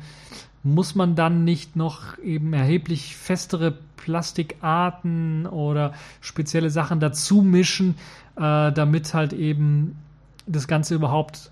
[0.62, 7.96] muss man dann nicht noch eben erheblich festere Plastikarten oder spezielle Sachen dazu mischen,
[8.36, 9.96] äh, damit halt eben
[10.46, 11.50] das Ganze überhaupt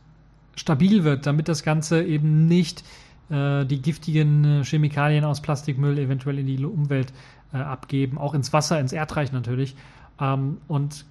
[0.54, 2.84] stabil wird, damit das Ganze eben nicht
[3.30, 7.12] die giftigen äh, Chemikalien aus Plastikmüll eventuell in die Umwelt
[7.52, 9.76] äh, abgeben, auch ins Wasser, ins Erdreich natürlich.
[10.20, 11.04] Ähm, und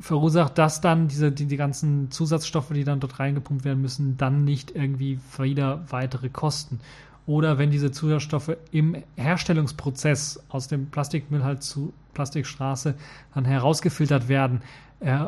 [0.00, 4.44] verursacht das dann, diese, die, die ganzen Zusatzstoffe, die dann dort reingepumpt werden müssen, dann
[4.44, 6.80] nicht irgendwie wieder weitere Kosten.
[7.26, 12.94] Oder wenn diese Zusatzstoffe im Herstellungsprozess aus dem Plastikmüll halt zu Plastikstraße
[13.34, 14.62] dann herausgefiltert werden,
[15.00, 15.26] äh,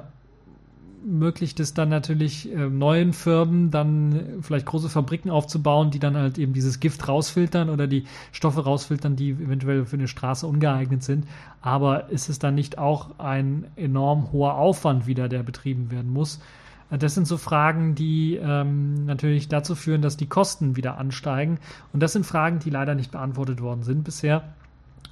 [1.03, 6.39] ermöglicht es dann natürlich äh, neuen Firmen dann vielleicht große Fabriken aufzubauen, die dann halt
[6.39, 11.27] eben dieses Gift rausfiltern oder die Stoffe rausfiltern, die eventuell für eine Straße ungeeignet sind.
[11.61, 16.41] Aber ist es dann nicht auch ein enorm hoher Aufwand wieder, der betrieben werden muss?
[16.91, 21.59] Äh, das sind so Fragen, die ähm, natürlich dazu führen, dass die Kosten wieder ansteigen.
[21.93, 24.45] Und das sind Fragen, die leider nicht beantwortet worden sind bisher.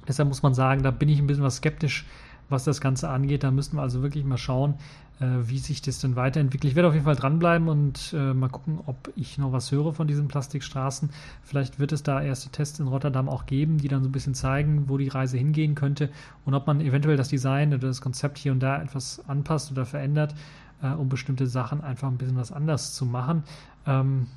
[0.07, 2.05] Deshalb muss man sagen, da bin ich ein bisschen was skeptisch,
[2.49, 3.43] was das Ganze angeht.
[3.43, 6.71] Da müssten wir also wirklich mal schauen, äh, wie sich das denn weiterentwickelt.
[6.71, 9.93] Ich werde auf jeden Fall dranbleiben und äh, mal gucken, ob ich noch was höre
[9.93, 11.09] von diesen Plastikstraßen.
[11.43, 14.33] Vielleicht wird es da erste Tests in Rotterdam auch geben, die dann so ein bisschen
[14.33, 16.09] zeigen, wo die Reise hingehen könnte
[16.45, 19.85] und ob man eventuell das Design oder das Konzept hier und da etwas anpasst oder
[19.85, 20.33] verändert,
[20.81, 23.43] äh, um bestimmte Sachen einfach ein bisschen was anders zu machen.
[23.85, 24.27] Ähm,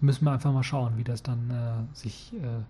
[0.00, 2.62] müssen wir einfach mal schauen, wie das dann äh, sich äh,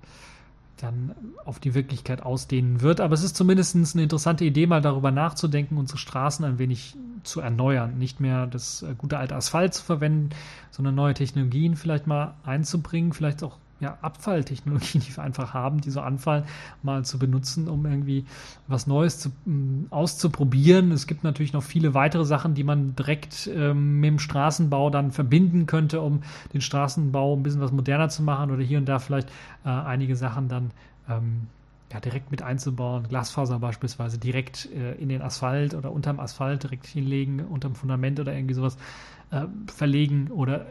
[0.82, 1.14] dann
[1.44, 3.00] auf die Wirklichkeit ausdehnen wird.
[3.00, 7.40] Aber es ist zumindest eine interessante Idee, mal darüber nachzudenken, unsere Straßen ein wenig zu
[7.40, 7.98] erneuern.
[7.98, 10.30] Nicht mehr das äh, gute alte Asphalt zu verwenden,
[10.70, 15.90] sondern neue Technologien vielleicht mal einzubringen, vielleicht auch ja, Abfalltechnologien, die wir einfach haben, die
[15.90, 16.44] so anfallen,
[16.82, 18.24] mal zu benutzen, um irgendwie
[18.68, 20.92] was Neues zu, um, auszuprobieren.
[20.92, 25.10] Es gibt natürlich noch viele weitere Sachen, die man direkt ähm, mit dem Straßenbau dann
[25.10, 28.98] verbinden könnte, um den Straßenbau ein bisschen was moderner zu machen oder hier und da
[28.98, 29.28] vielleicht
[29.64, 30.70] äh, einige Sachen dann
[31.08, 31.48] ähm,
[31.92, 36.86] ja, direkt mit einzubauen, Glasfaser beispielsweise direkt äh, in den Asphalt oder unterm Asphalt direkt
[36.86, 38.76] hinlegen, unterm Fundament oder irgendwie sowas
[39.30, 40.66] äh, verlegen oder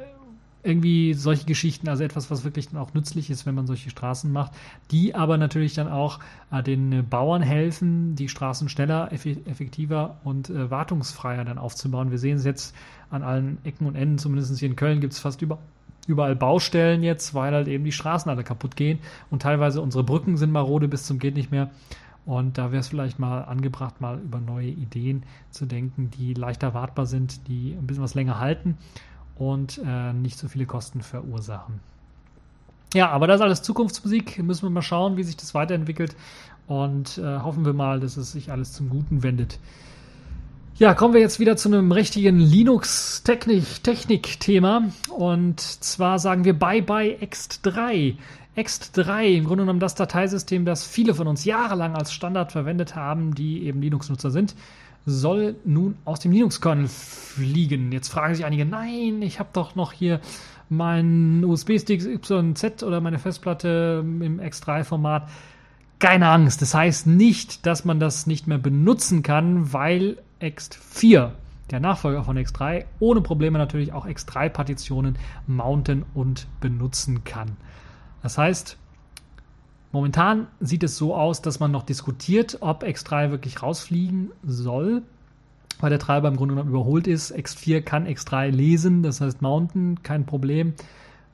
[0.63, 4.31] irgendwie solche Geschichten, also etwas, was wirklich dann auch nützlich ist, wenn man solche Straßen
[4.31, 4.51] macht,
[4.91, 6.19] die aber natürlich dann auch
[6.51, 12.11] äh, den Bauern helfen, die Straßen schneller, effektiver und äh, wartungsfreier dann aufzubauen.
[12.11, 12.75] Wir sehen es jetzt
[13.09, 15.59] an allen Ecken und Enden, zumindest hier in Köln gibt es fast über,
[16.07, 20.35] überall Baustellen jetzt, weil halt eben die Straßen alle kaputt gehen und teilweise unsere Brücken
[20.35, 21.69] sind marode bis zum geht nicht mehr.
[22.25, 26.75] Und da wäre es vielleicht mal angebracht, mal über neue Ideen zu denken, die leichter
[26.75, 28.77] wartbar sind, die ein bisschen was länger halten
[29.39, 31.79] und äh, nicht so viele Kosten verursachen.
[32.93, 34.43] Ja, aber das ist alles Zukunftsmusik.
[34.43, 36.15] Müssen wir mal schauen, wie sich das weiterentwickelt
[36.67, 39.59] und äh, hoffen wir mal, dass es sich alles zum Guten wendet.
[40.77, 44.83] Ja, kommen wir jetzt wieder zu einem richtigen Linux-Technik-Thema.
[45.09, 48.15] Und zwar sagen wir Bye Bye Ext 3.
[48.55, 52.95] Ext 3, im Grunde genommen das Dateisystem, das viele von uns jahrelang als Standard verwendet
[52.95, 54.55] haben, die eben Linux-Nutzer sind
[55.05, 57.91] soll nun aus dem Linux-Kernel fliegen.
[57.91, 60.19] Jetzt fragen sich einige, nein, ich habe doch noch hier
[60.69, 65.29] meinen USB-Stick YZ oder meine Festplatte im X3-Format.
[65.97, 71.33] Keine Angst, das heißt nicht, dass man das nicht mehr benutzen kann, weil Ext 4
[71.71, 77.57] der Nachfolger von X3, ohne Probleme natürlich auch X3-Partitionen mounten und benutzen kann.
[78.23, 78.77] Das heißt,
[79.91, 85.03] momentan sieht es so aus, dass man noch diskutiert, ob X3 wirklich rausfliegen soll,
[85.79, 87.35] weil der Treiber im Grunde genommen überholt ist.
[87.35, 90.73] X4 kann X3 lesen, das heißt mounten, kein Problem.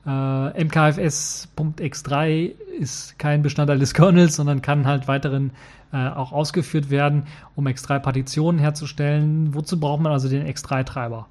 [0.06, 5.50] Äh, MKFS.x3 ist kein Bestandteil des Kernels, sondern kann halt weiterhin
[5.92, 7.24] äh, auch ausgeführt werden,
[7.56, 9.54] um X3-Partitionen herzustellen.
[9.54, 11.26] Wozu braucht man also den X3-Treiber?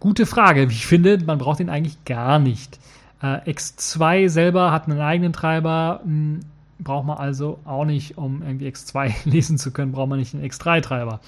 [0.00, 0.64] Gute Frage.
[0.64, 2.78] Ich finde, man braucht ihn eigentlich gar nicht.
[3.22, 6.40] Äh, X2 selber hat einen eigenen Treiber, mh, hm,
[6.78, 10.44] braucht man also auch nicht, um irgendwie X2 lesen zu können, braucht man nicht einen
[10.44, 11.20] X3-Treiber.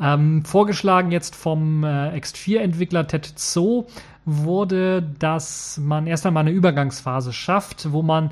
[0.00, 3.86] Ähm, vorgeschlagen jetzt vom äh, X4-Entwickler Tetsuo
[4.24, 8.30] wurde, dass man erst einmal eine Übergangsphase schafft, wo man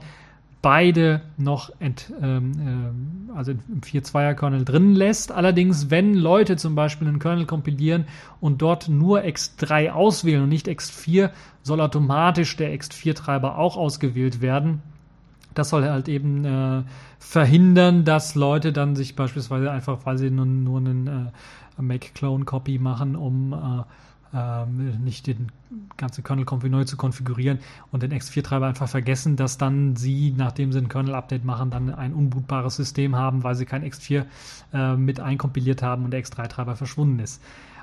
[0.63, 5.31] beide noch ent, ähm, äh, also im 4.2er-Kernel drin lässt.
[5.31, 8.07] Allerdings, wenn Leute zum Beispiel einen Kernel kompilieren
[8.41, 11.31] und dort nur X3 auswählen und nicht X4,
[11.63, 14.83] soll automatisch der X4-Treiber auch ausgewählt werden.
[15.55, 16.83] Das soll halt eben äh,
[17.19, 23.17] verhindern, dass Leute dann sich beispielsweise einfach, weil sie nur, nur einen äh, Make-Clone-Copy machen,
[23.17, 23.83] um äh,
[24.35, 25.51] ähm, nicht den
[25.97, 27.59] ganzen Kernel-Config neu zu konfigurieren
[27.93, 32.15] und den X4-Treiber einfach vergessen, dass dann sie, nachdem sie ein Kernel-Update machen, dann ein
[32.15, 34.25] unbootbares System haben, weil sie kein X4
[34.73, 37.43] äh, mit einkompiliert haben und der X3-Treiber verschwunden ist.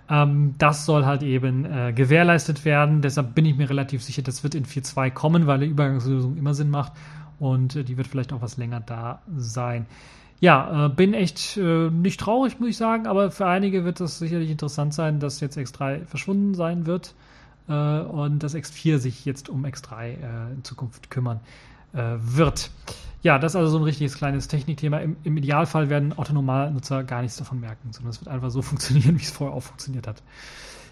[0.10, 3.02] Ähm, das soll halt eben äh, gewährleistet werden.
[3.02, 6.54] Deshalb bin ich mir relativ sicher, das wird in 4.2 kommen, weil die Übergangslösung immer
[6.54, 6.94] Sinn macht
[7.40, 9.88] und äh, die wird vielleicht auch was länger da sein
[10.40, 14.20] ja, äh, bin echt äh, nicht traurig, muss ich sagen, aber für einige wird es
[14.20, 17.16] sicherlich interessant sein, dass jetzt X3 verschwunden sein wird
[17.68, 21.40] äh, und dass X4 sich jetzt um X3 äh, in Zukunft kümmern
[21.94, 22.70] äh, wird.
[23.24, 25.00] Ja, das ist also so ein richtiges kleines Technikthema.
[25.00, 29.18] Im, Im, Idealfall werden Autonomalnutzer gar nichts davon merken, sondern es wird einfach so funktionieren,
[29.18, 30.22] wie es vorher auch funktioniert hat.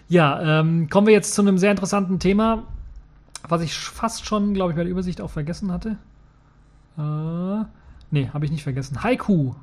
[0.08, 2.64] Ja, ähm, kommen wir jetzt zu einem sehr interessanten Thema,
[3.46, 5.96] was ich fast schon, glaube ich, bei der Übersicht auch vergessen hatte.
[6.98, 7.64] Äh,
[8.14, 9.02] Nee, habe ich nicht vergessen.
[9.02, 9.54] Haiku.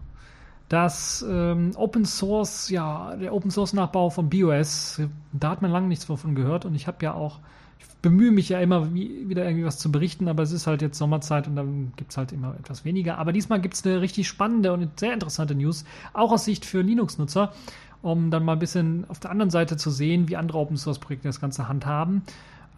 [0.68, 5.88] Das ähm, Open Source, ja, der Open Source Nachbau von BOS, da hat man lange
[5.88, 7.40] nichts davon gehört und ich habe ja auch,
[7.80, 10.98] ich bemühe mich ja immer wieder irgendwie was zu berichten, aber es ist halt jetzt
[10.98, 13.20] Sommerzeit und dann gibt es halt immer etwas weniger.
[13.20, 16.82] Aber diesmal gibt es eine richtig spannende und sehr interessante News, auch aus Sicht für
[16.82, 17.54] Linux-Nutzer,
[18.02, 21.00] um dann mal ein bisschen auf der anderen Seite zu sehen, wie andere Open Source
[21.00, 22.24] Projekte das Ganze handhaben.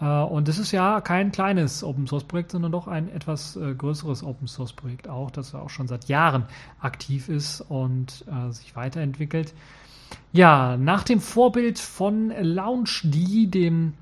[0.04, 3.74] Äh, und das ist ja kein kleines Open Source Projekt, sondern doch ein etwas äh,
[3.74, 6.46] größeres Open Source Projekt auch, das auch schon seit Jahren
[6.82, 9.54] aktiv ist und äh, sich weiterentwickelt.
[10.32, 13.94] Ja, nach dem Vorbild von LaunchD, dem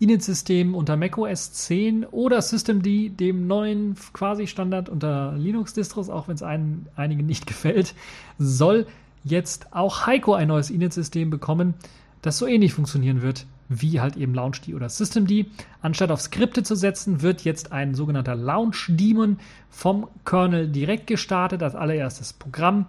[0.00, 2.84] Init-System unter macOS 10 oder Systemd,
[3.20, 7.94] dem neuen Quasi-Standard unter Linux-Distros, auch wenn es einigen nicht gefällt,
[8.38, 8.86] soll
[9.22, 11.74] jetzt auch Heiko ein neues Init-System bekommen,
[12.22, 15.32] das so ähnlich funktionieren wird wie halt eben LaunchD oder Systemd.
[15.80, 19.38] Anstatt auf Skripte zu setzen, wird jetzt ein sogenannter Launch Daemon
[19.70, 22.86] vom Kernel direkt gestartet, als allererstes Programm.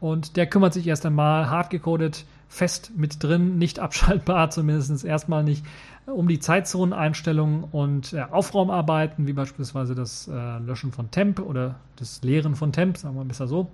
[0.00, 5.64] Und der kümmert sich erst einmal hardgecodet, fest mit drin, nicht abschaltbar, zumindest erstmal nicht,
[6.06, 12.22] um die Zeitzoneneinstellungen und äh, Aufraumarbeiten, wie beispielsweise das äh, Löschen von Temp oder das
[12.22, 13.70] Leeren von Temp, sagen wir besser so.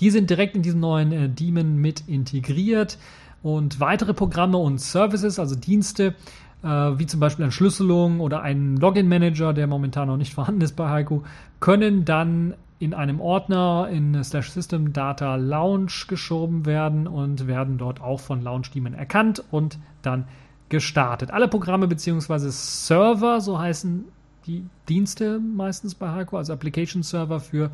[0.00, 2.98] Die sind direkt in diesem neuen äh, Daemon mit integriert.
[3.44, 6.14] Und weitere Programme und Services, also Dienste,
[6.62, 10.88] äh, wie zum Beispiel Entschlüsselung oder ein Login-Manager, der momentan noch nicht vorhanden ist bei
[10.88, 11.24] Heiko,
[11.60, 18.00] können dann in einem Ordner in slash system data launch geschoben werden und werden dort
[18.00, 20.26] auch von Launch Daemon erkannt und dann
[20.70, 21.30] gestartet.
[21.30, 22.48] Alle Programme bzw.
[22.48, 24.06] Server, so heißen
[24.46, 27.70] die Dienste meistens bei Heiko, also Application Server für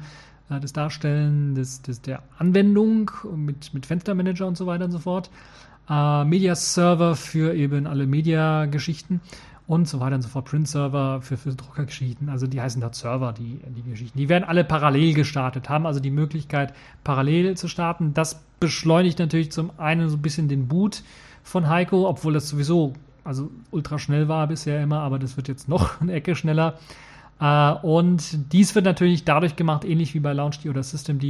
[0.59, 5.31] das Darstellen des, des, der Anwendung mit, mit Fenstermanager und so weiter und so fort
[5.89, 9.21] äh, Media-Server für eben alle Media-Geschichten
[9.67, 10.47] und so weiter und so fort.
[10.47, 12.29] Print-Server für, für Druckergeschichten.
[12.29, 14.19] Also die heißen dort Server, die, die Geschichten.
[14.19, 16.75] Die werden alle parallel gestartet, haben also die Möglichkeit,
[17.05, 18.15] parallel zu starten.
[18.15, 21.03] Das beschleunigt natürlich zum einen so ein bisschen den Boot
[21.45, 25.69] von Heiko, obwohl das sowieso also ultra schnell war bisher immer, aber das wird jetzt
[25.69, 26.79] noch eine Ecke schneller.
[27.41, 31.25] Uh, und dies wird natürlich dadurch gemacht, ähnlich wie bei LaunchD oder Systemd,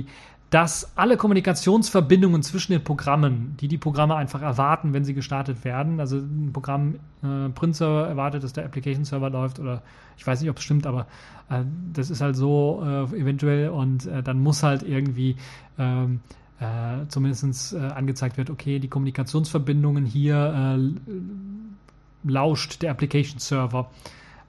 [0.51, 6.01] dass alle Kommunikationsverbindungen zwischen den Programmen, die die Programme einfach erwarten, wenn sie gestartet werden,
[6.01, 9.83] also ein Programm äh, Print Server erwartet, dass der Application Server läuft oder
[10.19, 11.07] ich weiß nicht, ob es stimmt, aber
[11.49, 15.37] äh, das ist halt so äh, eventuell und äh, dann muss halt irgendwie
[15.79, 16.19] ähm,
[16.59, 23.89] äh, zumindest äh, angezeigt wird, okay, die Kommunikationsverbindungen hier äh, lauscht der Application Server.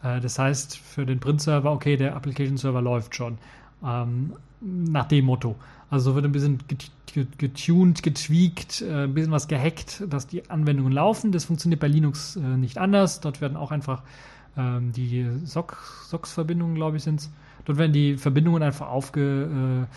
[0.03, 3.37] Äh, das heißt für den Print Server, okay, der Application Server läuft schon.
[3.83, 5.55] Ähm, nach dem Motto.
[5.89, 6.59] Also wird ein bisschen
[7.37, 11.31] getuned, getweakt, äh, ein bisschen was gehackt, dass die Anwendungen laufen.
[11.31, 13.19] Das funktioniert bei Linux äh, nicht anders.
[13.19, 14.03] Dort werden auch einfach
[14.55, 17.29] ähm, die SOX-Verbindungen, glaube ich, sind es.
[17.65, 19.87] Dort werden die Verbindungen einfach aufge,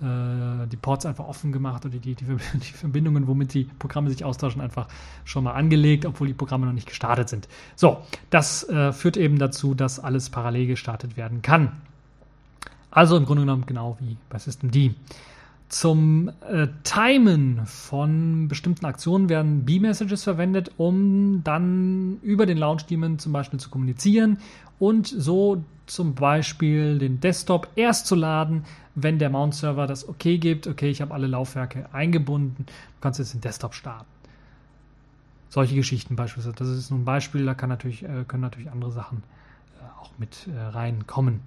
[0.00, 4.10] äh, äh, die Ports einfach offen gemacht oder die, die, die, Verbindungen, womit die Programme
[4.10, 4.88] sich austauschen, einfach
[5.24, 7.48] schon mal angelegt, obwohl die Programme noch nicht gestartet sind.
[7.76, 7.98] So,
[8.30, 11.72] das äh, führt eben dazu, dass alles parallel gestartet werden kann.
[12.90, 14.94] Also im Grunde genommen genau wie bei Systemd.
[15.72, 23.18] Zum äh, Timen von bestimmten Aktionen werden B-Messages verwendet, um dann über den Launch Daemon
[23.18, 24.36] zum Beispiel zu kommunizieren
[24.78, 28.64] und so zum Beispiel den Desktop erst zu laden,
[28.94, 30.66] wenn der Mount-Server das okay gibt.
[30.66, 34.06] Okay, ich habe alle Laufwerke eingebunden, du kannst jetzt den Desktop starten.
[35.48, 36.56] Solche Geschichten beispielsweise.
[36.56, 39.22] Das ist nur ein Beispiel, da natürlich, äh, können natürlich andere Sachen
[39.80, 41.40] äh, auch mit äh, reinkommen.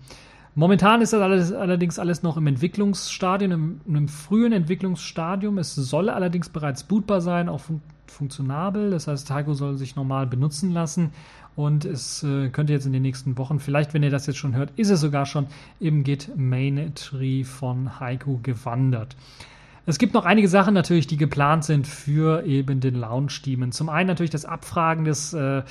[0.57, 5.57] Momentan ist das alles, allerdings alles noch im Entwicklungsstadium, im, im, frühen Entwicklungsstadium.
[5.57, 8.91] Es soll allerdings bereits bootbar sein, auch fun funktionabel.
[8.91, 11.11] Das heißt, Taiko soll sich normal benutzen lassen.
[11.55, 14.55] Und es äh, könnte jetzt in den nächsten Wochen, vielleicht wenn ihr das jetzt schon
[14.55, 15.47] hört, ist es sogar schon
[15.79, 19.15] im Git Main Tree von Heiko gewandert.
[19.87, 23.71] Es gibt noch einige Sachen natürlich, die geplant sind für eben den Launch-Demon.
[23.71, 25.61] Zum einen natürlich das Abfragen des, äh,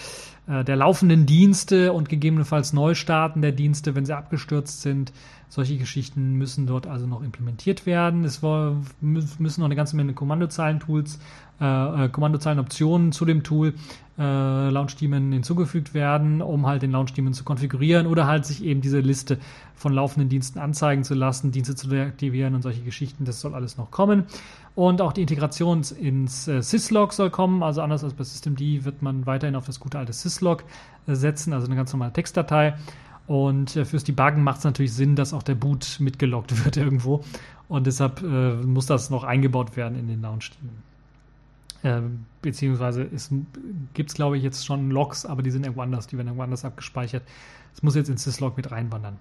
[0.46, 5.12] äh, der laufenden Dienste und gegebenenfalls Neustarten der Dienste, wenn sie abgestürzt sind.
[5.48, 8.24] Solche Geschichten müssen dort also noch implementiert werden.
[8.24, 11.18] Es müssen noch eine ganze Menge Kommandozeilen-Tools,
[11.60, 13.74] äh, äh Kommandozeilen-Optionen zu dem Tool
[14.18, 18.64] äh, Launch Daemon hinzugefügt werden, um halt den Launch Daemon zu konfigurieren oder halt sich
[18.64, 19.38] eben diese Liste
[19.74, 23.24] von laufenden Diensten anzeigen zu lassen, Dienste zu deaktivieren und solche Geschichten.
[23.24, 24.24] Das soll alles noch kommen.
[24.76, 27.62] Und auch die Integration ins äh, Syslog soll kommen.
[27.62, 30.64] Also anders als bei Systemd wird man weiterhin auf das gute alte Syslog
[31.06, 32.74] äh, setzen, also eine ganz normale Textdatei.
[33.26, 37.24] Und äh, fürs Debuggen macht es natürlich Sinn, dass auch der Boot mitgeloggt wird irgendwo.
[37.66, 40.50] Und deshalb muss das noch eingebaut werden in den Launch
[41.84, 43.08] Ähm, beziehungsweise
[43.92, 46.42] gibt es, glaube ich, jetzt schon Logs, aber die sind irgendwo anders, die werden irgendwo
[46.42, 47.22] anders abgespeichert.
[47.74, 49.18] Es muss jetzt ins Syslog mit reinwandern.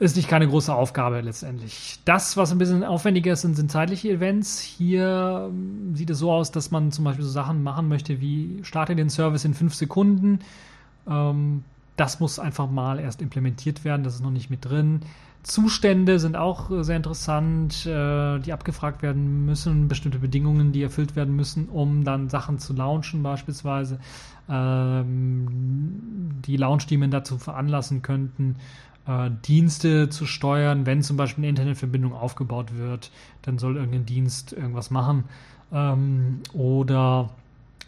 [0.00, 2.00] Ist nicht keine große Aufgabe letztendlich.
[2.04, 4.58] Das, was ein bisschen aufwendiger ist, sind, sind zeitliche Events.
[4.58, 8.58] Hier ähm, sieht es so aus, dass man zum Beispiel so Sachen machen möchte wie
[8.64, 10.40] starte den Service in fünf Sekunden.
[11.08, 11.62] Ähm,
[11.96, 15.02] das muss einfach mal erst implementiert werden, das ist noch nicht mit drin.
[15.42, 21.16] Zustände sind auch äh, sehr interessant, äh, die abgefragt werden müssen, bestimmte Bedingungen, die erfüllt
[21.16, 23.98] werden müssen, um dann Sachen zu launchen, beispielsweise,
[24.48, 25.48] ähm,
[26.46, 28.56] die Launch-Teamen dazu veranlassen könnten,
[29.06, 30.86] äh, Dienste zu steuern.
[30.86, 33.10] Wenn zum Beispiel eine Internetverbindung aufgebaut wird,
[33.42, 35.24] dann soll irgendein Dienst irgendwas machen.
[35.72, 37.30] Ähm, oder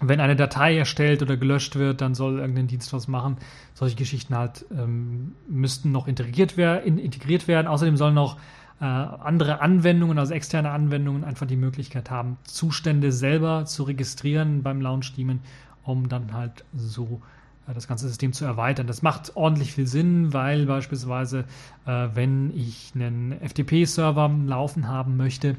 [0.09, 3.37] wenn eine Datei erstellt oder gelöscht wird, dann soll irgendein Dienst was machen.
[3.75, 7.67] Solche Geschichten halt ähm, müssten noch integriert, wer in, integriert werden.
[7.67, 8.37] Außerdem sollen noch
[8.81, 14.81] äh, andere Anwendungen, also externe Anwendungen, einfach die Möglichkeit haben, Zustände selber zu registrieren beim
[14.81, 15.41] Launch-Daemon,
[15.85, 17.21] um dann halt so
[17.69, 18.87] äh, das ganze System zu erweitern.
[18.87, 21.45] Das macht ordentlich viel Sinn, weil beispielsweise,
[21.87, 25.57] äh, wenn ich einen FTP-Server laufen haben möchte,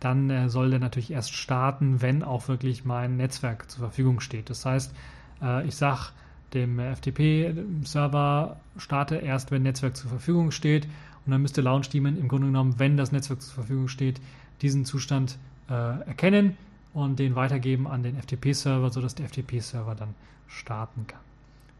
[0.00, 4.50] dann äh, soll der natürlich erst starten, wenn auch wirklich mein Netzwerk zur Verfügung steht.
[4.50, 4.94] Das heißt,
[5.42, 6.08] äh, ich sage
[6.54, 10.86] dem FTP-Server, starte erst, wenn Netzwerk zur Verfügung steht
[11.24, 14.20] und dann müsste LaunchDaemon im Grunde genommen, wenn das Netzwerk zur Verfügung steht,
[14.62, 15.38] diesen Zustand
[15.68, 16.56] äh, erkennen
[16.92, 20.14] und den weitergeben an den FTP-Server, sodass der FTP-Server dann
[20.48, 21.20] starten kann.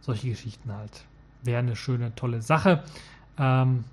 [0.01, 1.05] Solche Geschichten halt.
[1.43, 2.85] Wäre eine schöne, tolle Sache.
[3.39, 3.85] Ähm,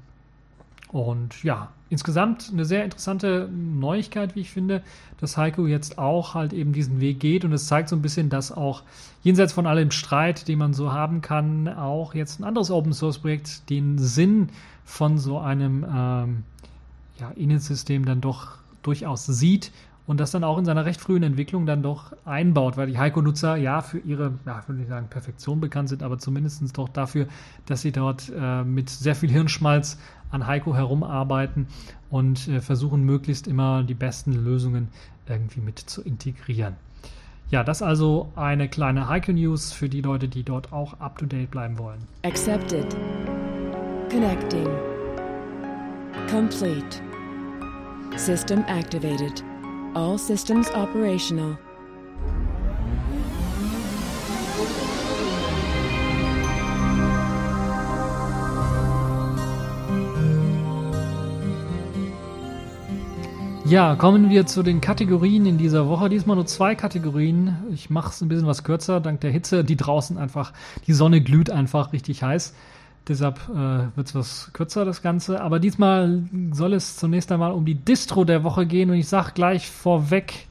[0.91, 4.81] und ja, insgesamt eine sehr interessante Neuigkeit, wie ich finde,
[5.19, 7.43] dass Heiko jetzt auch halt eben diesen Weg geht.
[7.43, 8.83] Und es zeigt so ein bisschen, dass auch
[9.21, 13.19] jenseits von allem Streit, den man so haben kann, auch jetzt ein anderes Open Source
[13.19, 14.49] Projekt den Sinn
[14.85, 16.43] von so einem ähm,
[17.19, 19.71] ja, Init-System dann doch durchaus sieht
[20.07, 23.57] und das dann auch in seiner recht frühen Entwicklung dann doch einbaut, weil die Heiko-Nutzer
[23.57, 27.27] ja für ihre, ja, ich würde nicht sagen Perfektion bekannt sind, aber zumindest doch dafür,
[27.65, 29.99] dass sie dort äh, mit sehr viel Hirnschmalz
[30.31, 31.67] an Heiko herumarbeiten
[32.09, 34.89] und äh, versuchen möglichst immer die besten Lösungen
[35.27, 36.75] irgendwie mit zu integrieren.
[37.49, 41.25] Ja, das also eine kleine Heiko News für die Leute, die dort auch up to
[41.25, 41.99] date bleiben wollen.
[42.23, 42.95] Accepted.
[44.09, 44.67] Connecting.
[46.29, 47.01] Complete.
[48.17, 49.43] System activated.
[49.93, 51.57] All systems operational.
[63.69, 66.07] Ja, kommen wir zu den Kategorien in dieser Woche.
[66.07, 67.57] Diesmal nur zwei Kategorien.
[67.73, 70.53] Ich mache es ein bisschen was kürzer, dank der Hitze, die draußen einfach,
[70.87, 72.53] die Sonne glüht einfach richtig heiß.
[73.09, 75.41] Deshalb äh, wird es was kürzer, das Ganze.
[75.41, 78.89] Aber diesmal soll es zunächst einmal um die Distro der Woche gehen.
[78.89, 80.47] Und ich sage gleich vorweg,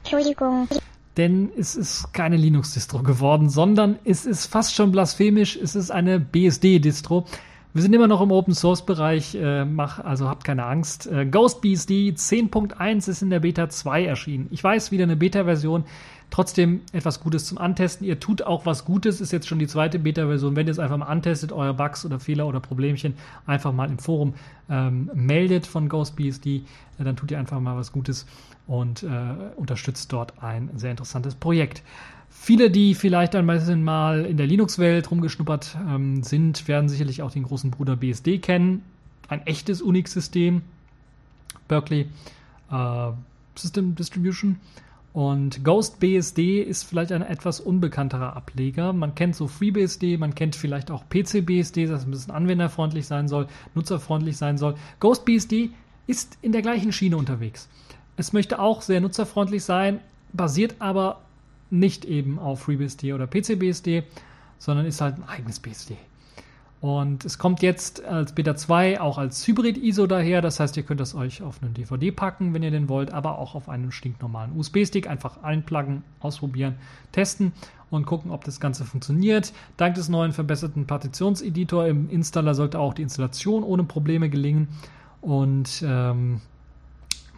[1.17, 5.57] denn es ist keine Linux-Distro geworden, sondern es ist fast schon blasphemisch.
[5.57, 7.25] Es ist eine BSD-Distro.
[7.77, 11.09] Wir sind immer noch im Open Source Bereich, äh, mach, also habt keine Angst.
[11.09, 14.47] Äh, GhostBSD 10.1 ist in der Beta 2 erschienen.
[14.51, 15.85] Ich weiß, wieder eine Beta-Version.
[16.31, 18.07] Trotzdem etwas Gutes zum Antesten.
[18.07, 20.57] Ihr tut auch was Gutes, ist jetzt schon die zweite Beta-Version.
[20.57, 23.13] Wenn ihr es einfach mal antestet, eure Bugs oder Fehler oder Problemchen
[23.45, 24.33] einfach mal im Forum
[24.71, 26.63] ähm, meldet von GhostBSD, äh,
[27.05, 28.25] dann tut ihr einfach mal was Gutes
[28.67, 29.09] und äh,
[29.57, 31.83] unterstützt dort ein sehr interessantes Projekt.
[32.39, 37.33] Viele, die vielleicht ein bisschen mal in der Linux-Welt rumgeschnuppert ähm, sind, werden sicherlich auch
[37.33, 38.85] den großen Bruder BSD kennen.
[39.29, 40.63] Ein echtes Unix-System,
[41.67, 42.07] Berkeley
[42.71, 43.11] äh,
[43.57, 44.61] System Distribution.
[45.13, 48.93] Und Ghost BSD ist vielleicht ein etwas unbekannterer Ableger.
[48.93, 53.49] Man kennt so FreeBSD, man kennt vielleicht auch PCBSD, das ein bisschen anwenderfreundlich sein soll,
[53.75, 54.77] nutzerfreundlich sein soll.
[55.01, 55.71] Ghost BSD
[56.07, 57.69] ist in der gleichen Schiene unterwegs.
[58.17, 60.01] Es möchte auch sehr nutzerfreundlich sein,
[60.33, 61.23] basiert aber
[61.71, 64.05] nicht eben auf FreeBSD oder PCBSD,
[64.59, 65.97] sondern ist halt ein eigenes BSD.
[66.81, 70.43] Und es kommt jetzt als Beta 2 auch als Hybrid-ISO daher.
[70.43, 73.39] Das heißt, ihr könnt das euch auf einen DVD packen, wenn ihr den wollt, aber
[73.39, 75.09] auch auf einen stinknormalen USB-Stick.
[75.09, 76.77] Einfach einpluggen, ausprobieren,
[77.13, 77.53] testen
[77.91, 79.53] und gucken, ob das Ganze funktioniert.
[79.79, 84.69] Dank des neuen verbesserten Partitionseditors im Installer sollte auch die Installation ohne Probleme gelingen.
[85.23, 86.43] Und ähm,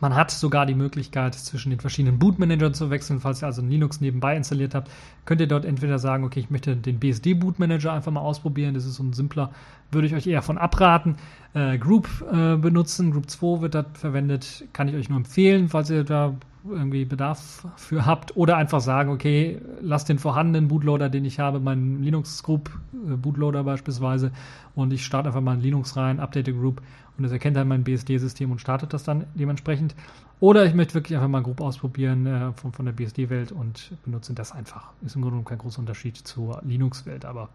[0.00, 3.20] man hat sogar die Möglichkeit, zwischen den verschiedenen Bootmanagern zu wechseln.
[3.20, 4.90] Falls ihr also Linux nebenbei installiert habt,
[5.24, 8.74] könnt ihr dort entweder sagen, okay, ich möchte den BSD-Bootmanager einfach mal ausprobieren.
[8.74, 9.50] Das ist so ein simpler,
[9.90, 11.16] würde ich euch eher von abraten.
[11.54, 15.90] Äh, Group äh, benutzen, Group 2 wird da verwendet, kann ich euch nur empfehlen, falls
[15.90, 16.34] ihr da
[16.68, 18.36] irgendwie Bedarf für habt.
[18.36, 23.16] Oder einfach sagen, okay, lasst den vorhandenen Bootloader, den ich habe, meinen Linux Group äh,
[23.16, 24.32] Bootloader beispielsweise,
[24.74, 26.82] und ich starte einfach mal in Linux rein, update Group
[27.18, 29.94] und es erkennt dann mein BSD-System und startet das dann dementsprechend.
[30.40, 34.34] Oder ich möchte wirklich einfach mal grob ausprobieren äh, von, von der BSD-Welt und benutze
[34.34, 34.92] das einfach.
[35.04, 37.48] Ist im Grunde kein großer Unterschied zur Linux-Welt, aber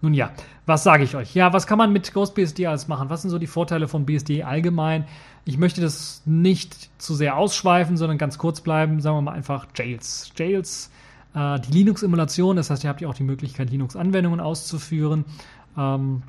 [0.00, 0.32] nun ja,
[0.66, 1.34] was sage ich euch?
[1.34, 3.08] Ja, was kann man mit GhostBSD alles machen?
[3.08, 5.06] Was sind so die Vorteile von BSD allgemein?
[5.44, 9.00] Ich möchte das nicht zu sehr ausschweifen, sondern ganz kurz bleiben.
[9.00, 10.32] Sagen wir mal einfach Jails.
[10.36, 10.90] Jails,
[11.34, 15.24] äh, die Linux-Emulation, das heißt, ihr habt ja auch die Möglichkeit, Linux-Anwendungen auszuführen.
[15.78, 16.22] Ähm,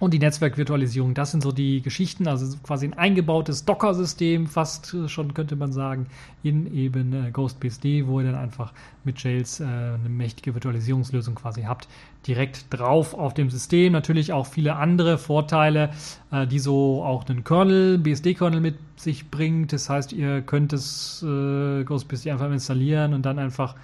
[0.00, 5.34] und die Netzwerkvirtualisierung, das sind so die Geschichten, also quasi ein eingebautes Docker-System, fast schon
[5.34, 6.06] könnte man sagen,
[6.42, 8.72] in eben äh, GhostBSD, wo ihr dann einfach
[9.02, 11.88] mit Jails äh, eine mächtige Virtualisierungslösung quasi habt,
[12.26, 13.92] direkt drauf auf dem System.
[13.92, 15.90] Natürlich auch viele andere Vorteile,
[16.30, 19.72] äh, die so auch einen Kernel, BSD-Kernel mit sich bringt.
[19.72, 23.74] Das heißt, ihr könnt es äh, GhostBSD einfach installieren und dann einfach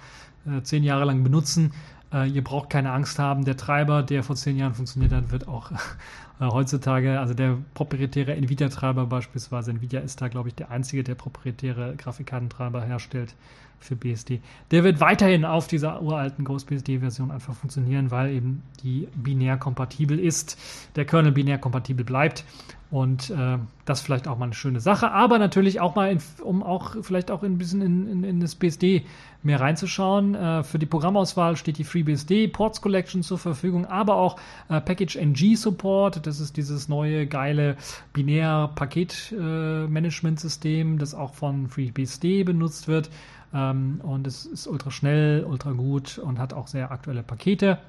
[0.45, 1.71] äh, zehn Jahre lang benutzen
[2.15, 3.45] äh, ihr braucht keine Angst haben.
[3.45, 5.71] Der Treiber, der vor zehn Jahren funktioniert hat, wird auch
[6.39, 11.15] äh, heutzutage, also der proprietäre Nvidia-Treiber beispielsweise, Nvidia ist da, glaube ich, der einzige, der
[11.15, 13.35] proprietäre Grafikkartentreiber herstellt
[13.79, 14.41] für BSD.
[14.71, 20.57] Der wird weiterhin auf dieser uralten GhostBSD-Version einfach funktionieren, weil eben die binär kompatibel ist,
[20.95, 22.45] der Kernel binär kompatibel bleibt
[22.91, 26.61] und äh, das vielleicht auch mal eine schöne Sache, aber natürlich auch mal, in, um
[26.63, 29.03] auch vielleicht auch ein bisschen in, in, in das BSD
[29.43, 30.35] mehr reinzuschauen.
[30.35, 35.17] Äh, für die Programmauswahl steht die FreeBSD Ports Collection zur Verfügung, aber auch äh, Package
[35.17, 36.25] NG Support.
[36.27, 37.75] Das ist dieses neue geile
[38.13, 43.09] binär Paket-Management-System, das auch von FreeBSD benutzt wird.
[43.55, 47.79] Ähm, und es ist ultra schnell, ultra gut und hat auch sehr aktuelle Pakete.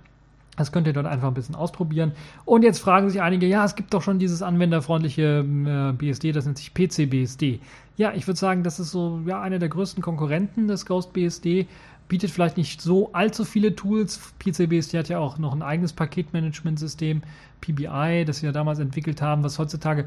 [0.56, 2.12] Das könnt ihr dort einfach ein bisschen ausprobieren.
[2.46, 6.46] Und jetzt fragen sich einige, ja, es gibt doch schon dieses anwenderfreundliche äh, BSD, das
[6.46, 7.60] nennt sich PCBSD.
[7.96, 11.66] Ja, ich würde sagen, das ist so ja, einer der größten Konkurrenten des Ghost BSD.
[12.08, 14.32] Bietet vielleicht nicht so allzu viele Tools.
[14.38, 17.22] PCBSD hat ja auch noch ein eigenes Paketmanagementsystem,
[17.60, 20.06] PBI, das sie ja damals entwickelt haben, was heutzutage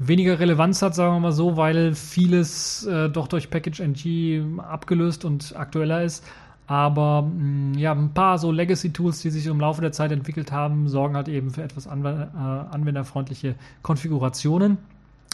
[0.00, 5.24] weniger Relevanz hat, sagen wir mal so, weil vieles äh, doch durch Package NG abgelöst
[5.24, 6.24] und aktueller ist.
[6.66, 10.52] Aber mh, mm, ja, ein paar so Legacy-Tools, die sich im Laufe der Zeit entwickelt
[10.52, 14.78] haben, sorgen halt eben für etwas anwender, äh, anwenderfreundliche Konfigurationen.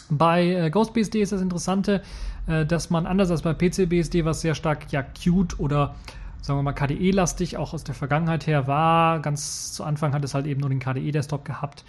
[0.09, 2.01] Bei äh, GhostBSD ist das Interessante,
[2.47, 5.95] äh, dass man anders als bei PCBSD, was sehr stark ja Qt oder
[6.41, 10.33] sagen wir mal KDE-lastig auch aus der Vergangenheit her war, ganz zu Anfang hat es
[10.33, 11.85] halt eben nur den KDE-Desktop gehabt.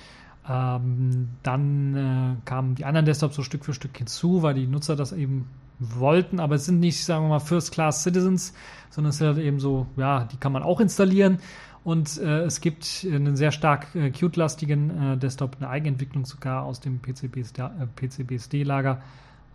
[0.49, 4.97] Ähm, dann äh, kamen die anderen Desktops so Stück für Stück hinzu, weil die Nutzer
[4.97, 5.47] das eben
[5.79, 8.53] wollten, aber es sind nicht, sagen wir mal, First-Class Citizens,
[8.91, 11.39] sondern es sind halt eben so, ja, die kann man auch installieren.
[11.85, 16.81] Und äh, es gibt einen sehr stark äh, Qt-lastigen äh, Desktop, eine Eigenentwicklung sogar aus
[16.81, 18.97] dem PCBSD-Lager.
[18.97, 19.03] PCB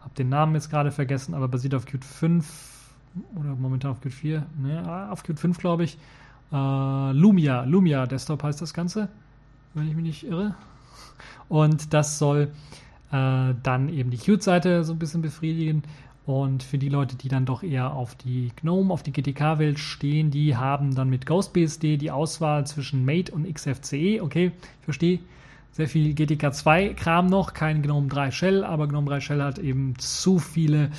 [0.02, 2.94] Hab den Namen jetzt gerade vergessen, aber basiert auf Qt 5
[3.36, 4.46] oder momentan auf Qt 4.
[4.58, 5.98] Ne, auf Qt 5, glaube ich.
[6.52, 9.10] Äh, Lumia, Lumia Desktop heißt das Ganze,
[9.74, 10.56] wenn ich mich nicht irre.
[11.50, 12.52] Und das soll
[13.12, 15.84] äh, dann eben die Qt-Seite so ein bisschen befriedigen.
[16.26, 20.32] Und für die Leute, die dann doch eher auf die GNOME, auf die GTK-Welt stehen,
[20.32, 24.22] die haben dann mit GhostBSD die Auswahl zwischen Mate und XFCE.
[24.22, 25.20] Okay, ich verstehe.
[25.74, 30.38] Sehr viel GTK2-Kram noch, kein GNOME 3 Shell, aber GNOME 3 Shell hat eben zu
[30.38, 30.92] viele,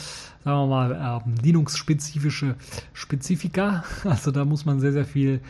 [0.43, 2.57] sagen wir mal, ähm, Linux-spezifische
[2.93, 3.85] Spezifika.
[4.05, 5.41] Also da muss man sehr, sehr viel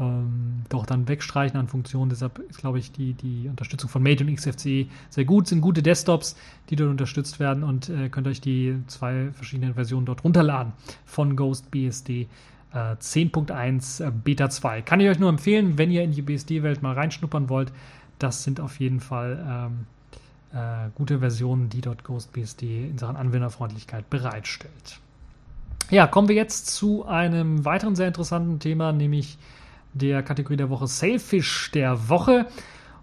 [0.00, 2.10] ähm, doch dann wegstreichen an Funktionen.
[2.10, 5.46] Deshalb ist, glaube ich, die, die Unterstützung von Mate und XFCE sehr gut.
[5.46, 6.36] Sind gute Desktops,
[6.70, 10.72] die dort unterstützt werden und äh, könnt euch die zwei verschiedenen Versionen dort runterladen
[11.04, 12.28] von Ghost BSD.
[12.72, 14.82] 10.1 äh, Beta 2.
[14.82, 17.72] Kann ich euch nur empfehlen, wenn ihr in die BSD-Welt mal reinschnuppern wollt.
[18.20, 19.86] Das sind auf jeden Fall ähm,
[20.52, 25.00] äh, gute Versionen, die dort Ghost BSD in Sachen Anwenderfreundlichkeit bereitstellt.
[25.90, 29.38] Ja, kommen wir jetzt zu einem weiteren sehr interessanten Thema, nämlich
[29.92, 32.46] der Kategorie der Woche Sailfish der Woche.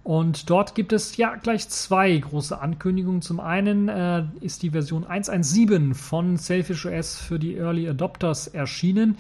[0.04, 3.22] Und dort gibt es ja gleich zwei große Ankündigungen.
[3.22, 9.18] Zum einen äh, ist die Version 1.1.7 von Sailfish OS für die Early Adopters erschienen.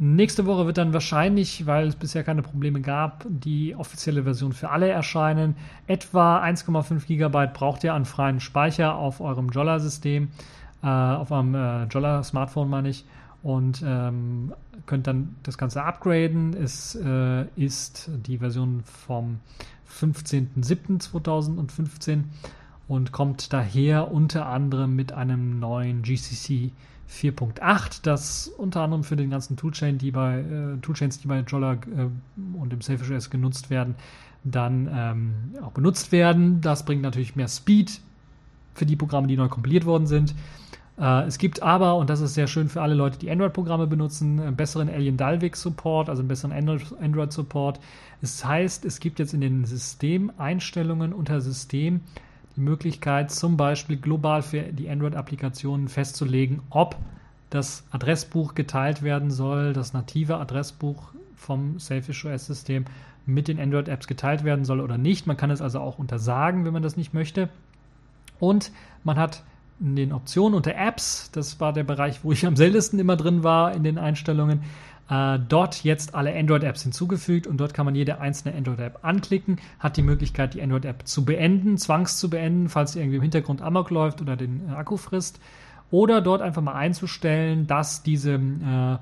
[0.00, 4.70] Nächste Woche wird dann wahrscheinlich, weil es bisher keine Probleme gab, die offizielle Version für
[4.70, 5.56] alle erscheinen.
[5.88, 10.30] Etwa 1,5 GB braucht ihr an freien Speicher auf eurem Jolla-System,
[10.82, 13.04] äh, auf eurem äh, Jolla-Smartphone meine ich
[13.42, 14.54] und ähm,
[14.86, 16.54] könnt dann das Ganze upgraden.
[16.54, 19.40] Es äh, ist die Version vom
[20.00, 22.22] 15.07.2015
[22.88, 26.72] und kommt daher unter anderem mit einem neuen GCC
[27.10, 31.74] 4.8, das unter anderem für den ganzen Toolchain, die bei äh, Toolchains, die bei Jolla
[31.74, 33.94] äh, und im Selfish OS genutzt werden,
[34.44, 35.32] dann ähm,
[35.62, 36.60] auch benutzt werden.
[36.60, 38.00] Das bringt natürlich mehr Speed
[38.74, 40.34] für die Programme, die neu kompiliert worden sind.
[40.98, 44.40] Äh, es gibt aber, und das ist sehr schön für alle Leute, die Android-Programme benutzen,
[44.40, 46.52] einen besseren Alien Dalvik-Support, also einen besseren
[47.00, 47.80] Android-Support.
[48.20, 52.00] Das heißt, es gibt jetzt in den Systemeinstellungen unter System
[52.56, 56.96] die Möglichkeit, zum Beispiel global für die Android-Applikationen festzulegen, ob
[57.50, 62.84] das Adressbuch geteilt werden soll, das native Adressbuch vom Selfish OS-System
[63.24, 65.26] mit den Android-Apps geteilt werden soll oder nicht.
[65.26, 67.48] Man kann es also auch untersagen, wenn man das nicht möchte.
[68.40, 68.72] Und
[69.04, 69.42] man hat
[69.80, 73.42] in den Optionen unter Apps, das war der Bereich, wo ich am seltensten immer drin
[73.42, 74.62] war in den Einstellungen,
[75.08, 79.96] äh, dort jetzt alle Android-Apps hinzugefügt und dort kann man jede einzelne Android-App anklicken, hat
[79.96, 83.90] die Möglichkeit, die Android-App zu beenden, zwangs zu beenden, falls sie irgendwie im Hintergrund amok
[83.90, 85.40] läuft oder den Akku frisst
[85.90, 88.94] oder dort einfach mal einzustellen, dass diese, äh,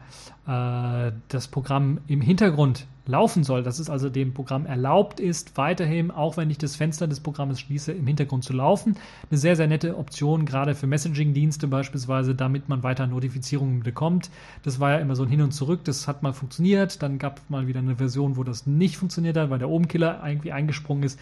[0.46, 6.10] äh, das Programm im Hintergrund laufen soll, dass es also dem Programm erlaubt ist, weiterhin,
[6.10, 8.96] auch wenn ich das Fenster des Programmes schließe, im Hintergrund zu laufen.
[9.30, 14.30] Eine sehr, sehr nette Option, gerade für Messaging-Dienste beispielsweise, damit man weiter Notifizierungen bekommt.
[14.64, 17.38] Das war ja immer so ein Hin und Zurück, das hat mal funktioniert, dann gab
[17.38, 21.04] es mal wieder eine Version, wo das nicht funktioniert hat, weil der Obenkiller irgendwie eingesprungen
[21.04, 21.18] ist.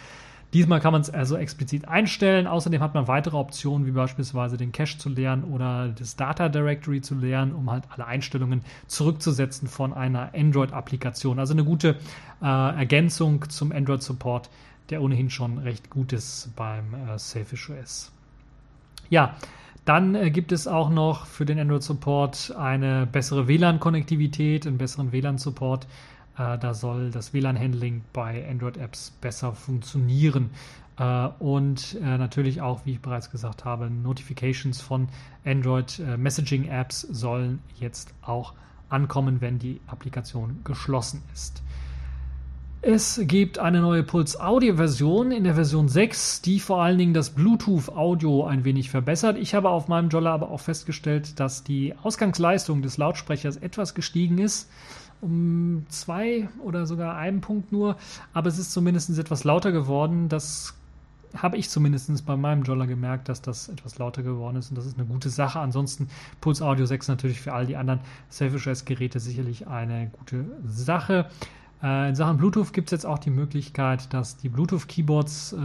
[0.54, 2.46] Diesmal kann man es also explizit einstellen.
[2.46, 7.00] Außerdem hat man weitere Optionen, wie beispielsweise den Cache zu leeren oder das Data Directory
[7.00, 11.40] zu leeren, um halt alle Einstellungen zurückzusetzen von einer Android-Applikation.
[11.40, 11.96] Also eine gute
[12.40, 14.48] äh, Ergänzung zum Android-Support,
[14.90, 18.12] der ohnehin schon recht gut ist beim äh, Selfish OS.
[19.10, 19.34] Ja,
[19.84, 25.88] dann äh, gibt es auch noch für den Android-Support eine bessere WLAN-Konnektivität, einen besseren WLAN-Support.
[26.36, 30.50] Äh, da soll das WLAN-Handling bei Android-Apps besser funktionieren.
[30.98, 35.08] Äh, und äh, natürlich auch, wie ich bereits gesagt habe, Notifications von
[35.44, 38.54] Android-Messaging-Apps sollen jetzt auch
[38.88, 41.62] ankommen, wenn die Applikation geschlossen ist.
[42.86, 47.14] Es gibt eine neue Puls Audio Version in der Version 6, die vor allen Dingen
[47.14, 49.38] das Bluetooth Audio ein wenig verbessert.
[49.38, 54.36] Ich habe auf meinem Jolla aber auch festgestellt, dass die Ausgangsleistung des Lautsprechers etwas gestiegen
[54.36, 54.68] ist
[55.24, 57.96] um zwei oder sogar einen Punkt nur,
[58.32, 60.28] aber es ist zumindest etwas lauter geworden.
[60.28, 60.74] Das
[61.36, 64.86] habe ich zumindest bei meinem Jolla gemerkt, dass das etwas lauter geworden ist und das
[64.86, 65.58] ist eine gute Sache.
[65.58, 66.08] Ansonsten
[66.40, 71.26] Puls Audio 6 natürlich für all die anderen Selfish Geräte sicherlich eine gute Sache.
[71.82, 75.56] Äh, in Sachen Bluetooth gibt es jetzt auch die Möglichkeit, dass die Bluetooth-Keyboards äh,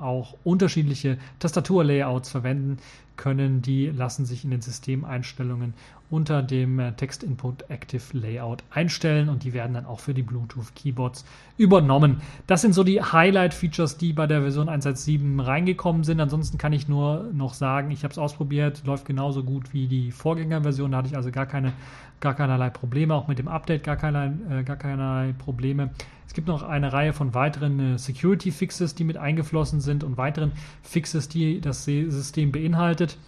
[0.00, 2.78] auch unterschiedliche Tastaturlayouts verwenden
[3.16, 3.60] können.
[3.60, 5.74] Die lassen sich in den Systemeinstellungen
[6.10, 10.22] unter dem äh, Text Input Active Layout einstellen und die werden dann auch für die
[10.22, 11.24] Bluetooth Keyboards
[11.56, 12.22] übernommen.
[12.46, 16.20] Das sind so die Highlight Features, die bei der Version 1.7 reingekommen sind.
[16.20, 20.10] Ansonsten kann ich nur noch sagen, ich habe es ausprobiert, läuft genauso gut wie die
[20.10, 20.92] Vorgängerversion.
[20.92, 21.72] Da hatte ich also gar keine
[22.20, 25.90] gar keinerlei Probleme, auch mit dem Update gar, keinerlei, äh, gar keinerlei Probleme.
[26.26, 30.16] Es gibt noch eine Reihe von weiteren äh, Security Fixes, die mit eingeflossen sind und
[30.16, 30.52] weiteren
[30.82, 33.18] Fixes, die das System beinhaltet.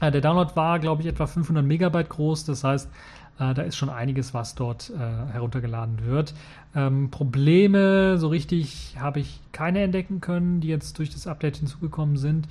[0.00, 2.44] Äh, der Download war, glaube ich, etwa 500 Megabyte groß.
[2.44, 2.90] Das heißt,
[3.38, 6.34] äh, da ist schon einiges, was dort äh, heruntergeladen wird.
[6.74, 12.16] Ähm, Probleme, so richtig, habe ich keine entdecken können, die jetzt durch das Update hinzugekommen
[12.16, 12.48] sind.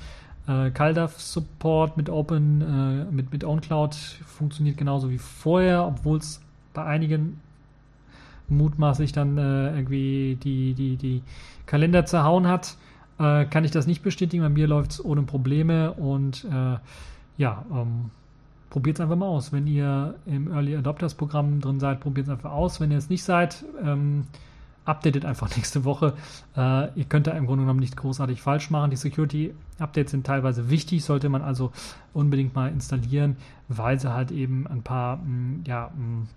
[0.48, 6.42] Äh, CalDAV Support mit Open, äh, mit, mit OwnCloud funktioniert genauso wie vorher, obwohl es
[6.74, 7.40] bei einigen
[8.48, 11.24] mutmaßlich dann äh, irgendwie die, die, die
[11.66, 12.78] Kalender zerhauen hat.
[13.18, 14.44] Äh, kann ich das nicht bestätigen.
[14.44, 16.78] Bei mir läuft es ohne Probleme und äh,
[17.38, 18.12] ja, ähm,
[18.70, 19.52] probiert es einfach mal aus.
[19.52, 22.80] Wenn ihr im Early Adopters Programm drin seid, probiert es einfach aus.
[22.80, 24.26] Wenn ihr es nicht seid, ähm,
[24.86, 26.14] updatet einfach nächste Woche.
[26.56, 28.92] Äh, ihr könnt da im Grunde genommen nicht großartig falsch machen.
[28.92, 31.72] Die Security-Updates sind teilweise wichtig, sollte man also
[32.14, 36.28] unbedingt mal installieren, weil sie halt eben ein paar mh, mm, ja, mh, mm,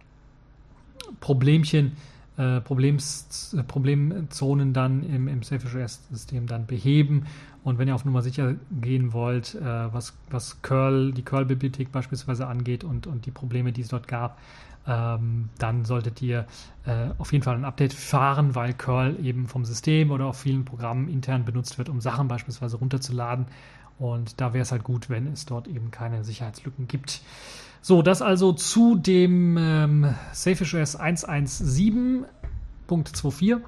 [1.21, 1.93] Problemchen
[2.39, 7.27] äh, Problems, Problemzonen dann im, im SafeOS-System dann beheben.
[7.69, 12.47] Und wenn ihr auf Nummer sicher gehen wollt, äh, was, was Curl, die Curl-Bibliothek beispielsweise
[12.47, 14.39] angeht und, und die Probleme, die es dort gab,
[14.87, 16.47] ähm, dann solltet ihr
[16.87, 20.65] äh, auf jeden Fall ein Update fahren, weil Curl eben vom System oder auf vielen
[20.65, 23.45] Programmen intern benutzt wird, um Sachen beispielsweise runterzuladen.
[23.99, 27.21] Und da wäre es halt gut, wenn es dort eben keine Sicherheitslücken gibt.
[27.83, 33.61] So, das also zu dem ähm, SafeOS 117.24.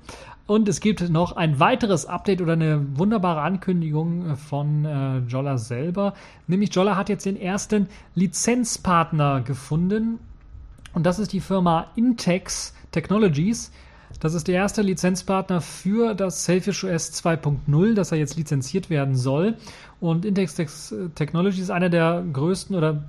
[0.51, 6.15] Und es gibt noch ein weiteres Update oder eine wunderbare Ankündigung von äh, Jolla selber.
[6.49, 7.87] Nämlich Jolla hat jetzt den ersten
[8.17, 10.19] Lizenzpartner gefunden.
[10.93, 13.71] Und das ist die Firma Intex Technologies.
[14.19, 19.15] Das ist der erste Lizenzpartner für das Selfish OS 2.0, das er jetzt lizenziert werden
[19.15, 19.55] soll.
[20.01, 23.05] Und Intex Technologies ist einer der größten oder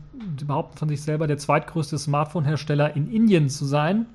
[0.45, 4.05] behaupten von sich selber der zweitgrößte Smartphone-Hersteller in Indien zu sein.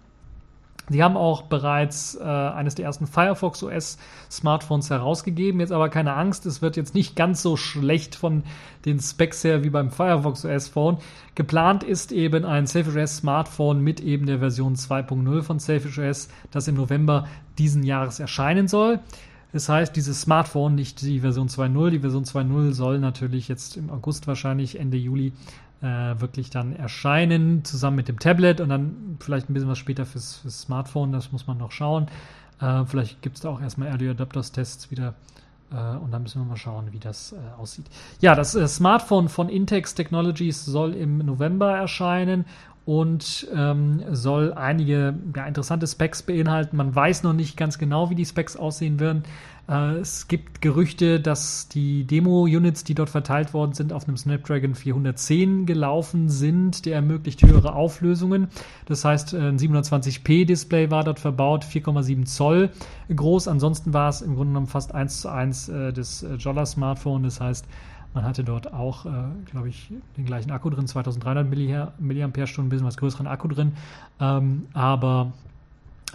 [0.89, 3.99] Sie haben auch bereits äh, eines der ersten Firefox OS
[4.31, 5.61] Smartphones herausgegeben.
[5.61, 8.45] Jetzt aber keine Angst, es wird jetzt nicht ganz so schlecht von
[8.85, 10.99] den Specs her wie beim Firefox OS Phone.
[11.35, 16.29] Geplant ist eben ein Selfish OS Smartphone mit eben der Version 2.0 von Selfish OS,
[16.53, 17.27] das im November
[17.59, 19.01] diesen Jahres erscheinen soll.
[19.53, 23.91] Das heißt, dieses Smartphone, nicht die Version 2.0, die Version 2.0 soll natürlich jetzt im
[23.91, 25.33] August wahrscheinlich, Ende Juli,
[25.83, 30.07] äh, wirklich dann erscheinen, zusammen mit dem Tablet und dann vielleicht ein bisschen was später
[30.07, 32.09] fürs, fürs Smartphone, das muss man noch schauen.
[32.61, 35.15] Äh, vielleicht gibt es da auch erstmal Early Adapters Tests wieder
[35.71, 37.87] äh, und dann müssen wir mal schauen, wie das äh, aussieht.
[38.21, 42.47] Ja, das äh, Smartphone von Intex Technologies soll im November erscheinen
[42.87, 46.77] und ähm, soll einige ja, interessante Specs beinhalten.
[46.77, 49.25] Man weiß noch nicht ganz genau, wie die Specs aussehen werden.
[49.69, 54.75] Äh, es gibt Gerüchte, dass die Demo-Units, die dort verteilt worden sind, auf einem Snapdragon
[54.75, 56.87] 410 gelaufen sind.
[56.87, 58.49] Der ermöglicht höhere Auflösungen.
[58.87, 62.71] Das heißt, ein 720p-Display war dort verbaut, 4,7 Zoll
[63.15, 63.49] groß.
[63.49, 67.25] Ansonsten war es im Grunde genommen fast 1 zu 1 äh, des äh, Jolla-Smartphone.
[67.25, 67.67] Das heißt,
[68.17, 69.11] man hatte dort auch, äh,
[69.51, 73.73] glaube ich, den gleichen Akku drin, 2300 mAh, ein bisschen was größeren Akku drin,
[74.21, 75.35] ähm, aber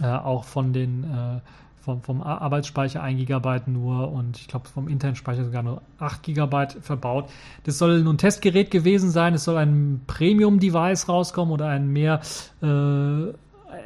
[0.00, 1.40] äh, auch von den äh,
[1.82, 6.22] vom, vom Arbeitsspeicher 1 GB nur und ich glaube vom internen Speicher sogar nur 8
[6.22, 7.28] GB verbaut.
[7.64, 9.34] Das soll nun ein Testgerät gewesen sein.
[9.34, 12.20] Es soll ein Premium-Device rauskommen oder ein mehr
[12.62, 13.32] äh,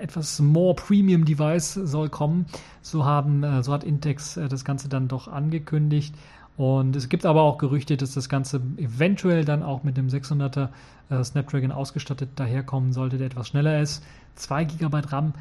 [0.02, 2.46] etwas more Premium Device soll kommen.
[2.82, 6.14] So haben, äh, so hat Intex äh, das Ganze dann doch angekündigt.
[6.56, 10.68] Und es gibt aber auch Gerüchte, dass das Ganze eventuell dann auch mit dem 600er
[11.10, 14.02] äh, Snapdragon ausgestattet daherkommen sollte, der etwas schneller ist.
[14.36, 15.34] 2 GB RAM.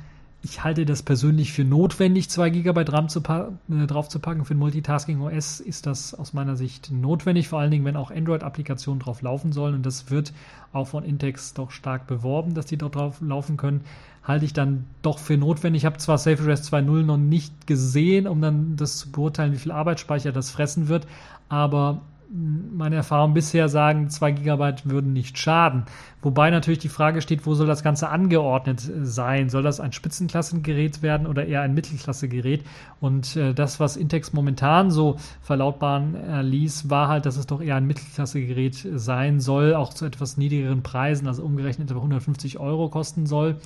[0.45, 4.45] Ich halte das persönlich für notwendig, 2 GB RAM zu äh, draufzupacken.
[4.45, 8.11] Für ein Multitasking OS ist das aus meiner Sicht notwendig, vor allen Dingen, wenn auch
[8.11, 9.73] Android-Applikationen drauf laufen sollen.
[9.73, 10.33] Und das wird
[10.71, 13.81] auch von Intex doch stark beworben, dass die dort drauf laufen können
[14.23, 15.83] halte ich dann doch für notwendig.
[15.83, 19.71] Ich habe zwar SafeRest 2.0 noch nicht gesehen, um dann das zu beurteilen, wie viel
[19.71, 21.05] Arbeitsspeicher das fressen wird,
[21.47, 22.01] aber
[22.35, 25.85] meine Erfahrungen bisher sagen, 2 GB würden nicht schaden.
[26.21, 29.49] Wobei natürlich die Frage steht, wo soll das Ganze angeordnet sein?
[29.49, 32.65] Soll das ein Spitzenklassengerät werden oder eher ein Mittelklassegerät?
[32.99, 37.61] Und äh, das, was Intex momentan so verlautbaren äh, ließ, war halt, dass es doch
[37.61, 42.89] eher ein Mittelklassegerät sein soll, auch zu etwas niedrigeren Preisen, also umgerechnet etwa 150 Euro
[42.89, 43.57] kosten soll.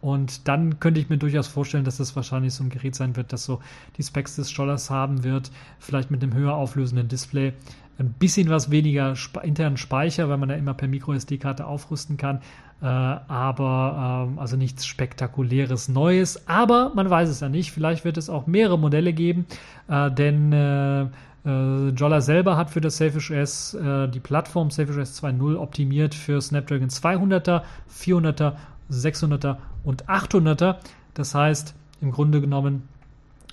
[0.00, 3.32] Und dann könnte ich mir durchaus vorstellen, dass das wahrscheinlich so ein Gerät sein wird,
[3.32, 3.60] das so
[3.96, 7.54] die Specs des Schollers haben wird, vielleicht mit einem höher auflösenden Display,
[7.98, 12.40] ein bisschen was weniger internen Speicher, weil man ja immer per MicroSD-Karte aufrüsten kann,
[12.82, 16.46] äh, aber ähm, also nichts spektakuläres Neues.
[16.48, 17.72] Aber man weiß es ja nicht.
[17.72, 19.46] Vielleicht wird es auch mehrere Modelle geben,
[19.88, 24.98] äh, denn äh, äh Jolla selber hat für das Selfish OS äh, die Plattform Selfish
[24.98, 28.52] OS 2.0 optimiert für Snapdragon 200er, 400er
[28.90, 30.76] 600er und 800er.
[31.14, 32.88] Das heißt, im Grunde genommen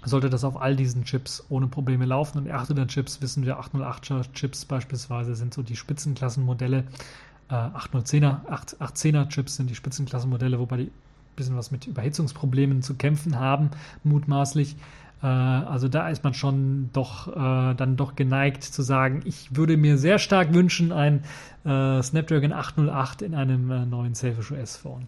[0.06, 2.40] sollte das auf all diesen Chips ohne Probleme laufen.
[2.40, 6.84] Und 800 Chips, wissen wir, 808er Chips beispielsweise sind so die Spitzenklassenmodelle.
[7.50, 10.92] Äh, 810er, 810er Chips sind die Spitzenklassenmodelle, wobei die ein
[11.36, 13.72] bisschen was mit Überhitzungsproblemen zu kämpfen haben,
[14.04, 14.76] mutmaßlich.
[15.22, 19.78] Äh, also da ist man schon doch äh, dann doch geneigt zu sagen, ich würde
[19.78, 21.24] mir sehr stark wünschen, ein
[21.66, 25.08] äh, Snapdragon 808 in einem neuen Selfish OS Phone.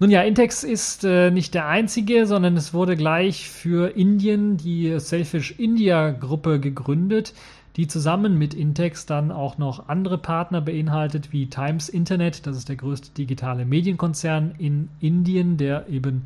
[0.00, 4.98] Nun ja, Intex ist äh, nicht der einzige, sondern es wurde gleich für Indien die
[4.98, 7.34] Selfish India Gruppe gegründet,
[7.76, 12.70] die zusammen mit Intex dann auch noch andere Partner beinhaltet, wie Times Internet, das ist
[12.70, 16.24] der größte digitale Medienkonzern in Indien, der eben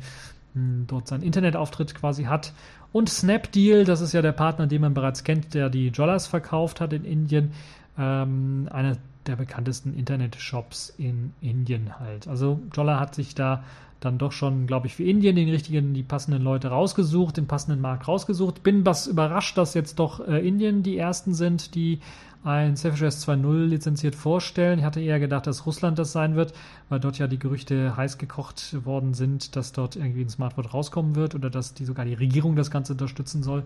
[0.53, 2.53] mh, hm, dort seinen Internetauftritt quasi hat.
[2.93, 6.79] Und Snapdeal, das ist ja der Partner, den man bereits kennt, der die Jollers verkauft
[6.79, 7.51] hat in Indien,
[7.99, 8.95] ähm, einer
[9.27, 12.27] der bekanntesten Internet-Shops in Indien halt.
[12.27, 13.63] Also Jolla hat sich da
[13.99, 17.81] dann doch schon, glaube ich, für Indien den richtigen, die passenden Leute rausgesucht, den passenden
[17.81, 18.61] Markt rausgesucht.
[18.61, 21.99] Bin was überrascht, dass jetzt doch äh, Indien die ersten sind, die
[22.43, 24.77] ein Selfish OS 2.0 lizenziert vorstellen.
[24.77, 26.53] Ich hatte eher gedacht, dass Russland das sein wird,
[26.89, 31.15] weil dort ja die Gerüchte heiß gekocht worden sind, dass dort irgendwie ein Smartphone rauskommen
[31.15, 33.63] wird oder dass die sogar die Regierung das Ganze unterstützen soll.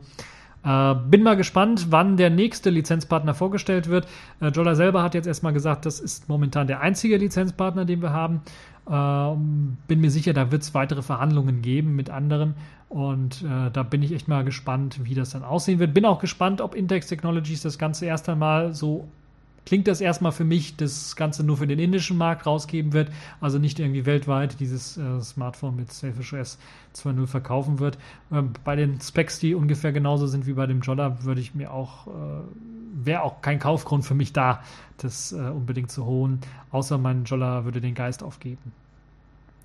[0.64, 4.08] Äh, bin mal gespannt, wann der nächste Lizenzpartner vorgestellt wird.
[4.42, 8.12] Äh, Jolla selber hat jetzt erstmal gesagt, das ist momentan der einzige Lizenzpartner, den wir
[8.12, 8.42] haben.
[8.90, 12.56] Ähm, bin mir sicher, da wird es weitere Verhandlungen geben mit anderen.
[12.90, 15.94] Und äh, da bin ich echt mal gespannt, wie das dann aussehen wird.
[15.94, 19.08] Bin auch gespannt, ob Intex Technologies das Ganze erst einmal so
[19.70, 23.60] klingt das erstmal für mich, das Ganze nur für den indischen Markt rausgeben wird, also
[23.60, 26.58] nicht irgendwie weltweit dieses äh, Smartphone mit Selfish OS
[26.96, 28.00] 2.0 verkaufen wird.
[28.32, 31.72] Ähm, bei den Specs, die ungefähr genauso sind wie bei dem Jolla, würde ich mir
[31.72, 32.10] auch, äh,
[32.96, 34.64] wäre auch kein Kaufgrund für mich da,
[34.98, 36.40] das äh, unbedingt zu holen,
[36.72, 38.72] außer mein Jolla würde den Geist aufgeben.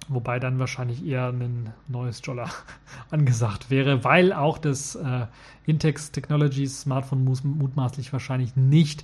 [0.08, 2.50] Wobei dann wahrscheinlich eher ein neues Jolla
[3.10, 5.26] angesagt wäre, weil auch das äh,
[5.64, 9.02] Intex Technologies Smartphone mutmaßlich wahrscheinlich nicht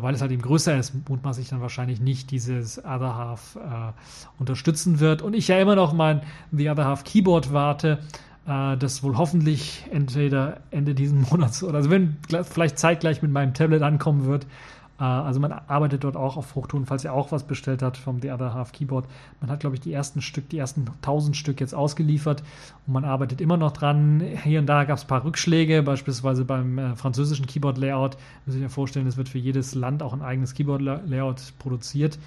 [0.00, 3.92] weil es halt eben größer ist, mutmaßlich dann wahrscheinlich nicht dieses Other Half äh,
[4.38, 5.22] unterstützen wird.
[5.22, 6.22] Und ich ja immer noch mein
[6.52, 7.98] The Other Half Keyboard warte,
[8.46, 13.54] äh, das wohl hoffentlich entweder Ende diesen Monats oder also wenn vielleicht zeitgleich mit meinem
[13.54, 14.48] Tablet ankommen wird, äh,
[15.04, 18.32] also man arbeitet dort auch auf Fruchtton, falls ihr auch was bestellt habt vom The
[18.32, 19.06] Other Half Keyboard.
[19.40, 22.42] Man hat, glaube ich, die ersten Stück, die ersten 1000 Stück jetzt ausgeliefert
[22.86, 24.20] und man arbeitet immer noch dran.
[24.20, 28.18] Hier und da gab es ein paar Rückschläge, beispielsweise beim äh, französischen Keyboard-Layout.
[28.44, 32.18] Muss ich mir vorstellen, es wird für jedes Land auch ein eigenes Keyboard-Layout produziert.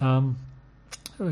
[0.00, 0.36] Ähm,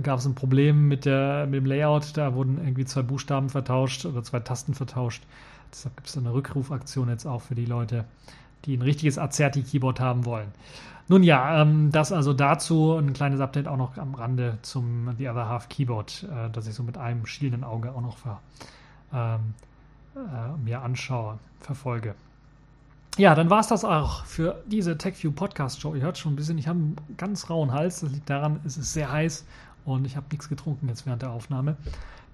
[0.02, 4.04] gab es ein Problem mit, der, mit dem Layout, da wurden irgendwie zwei Buchstaben vertauscht
[4.06, 5.22] oder zwei Tasten vertauscht.
[5.70, 8.04] Deshalb gibt es eine Rückrufaktion jetzt auch für die Leute,
[8.66, 10.48] die ein richtiges Azerty-Keyboard haben wollen.
[11.08, 15.28] Nun ja, ähm, das also dazu ein kleines Update auch noch am Rande zum The
[15.28, 18.40] Other Half Keyboard, äh, das ich so mit einem schielenden Auge auch noch ver,
[19.12, 19.54] ähm,
[20.16, 22.14] äh, mir anschaue, verfolge.
[23.18, 25.94] Ja, dann war es das auch für diese TechView Podcast Show.
[25.94, 28.00] Ihr hört schon ein bisschen, ich habe einen ganz rauen Hals.
[28.00, 29.46] Das liegt daran, es ist sehr heiß
[29.86, 31.76] und ich habe nichts getrunken jetzt während der Aufnahme.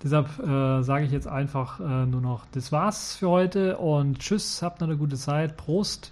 [0.02, 4.62] Deshalb äh, sage ich jetzt einfach äh, nur noch, das war's für heute und tschüss,
[4.62, 6.10] habt noch eine gute Zeit, Prost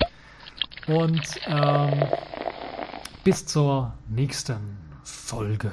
[0.87, 2.05] und ähm,
[3.25, 5.73] bis zur nächsten Folge.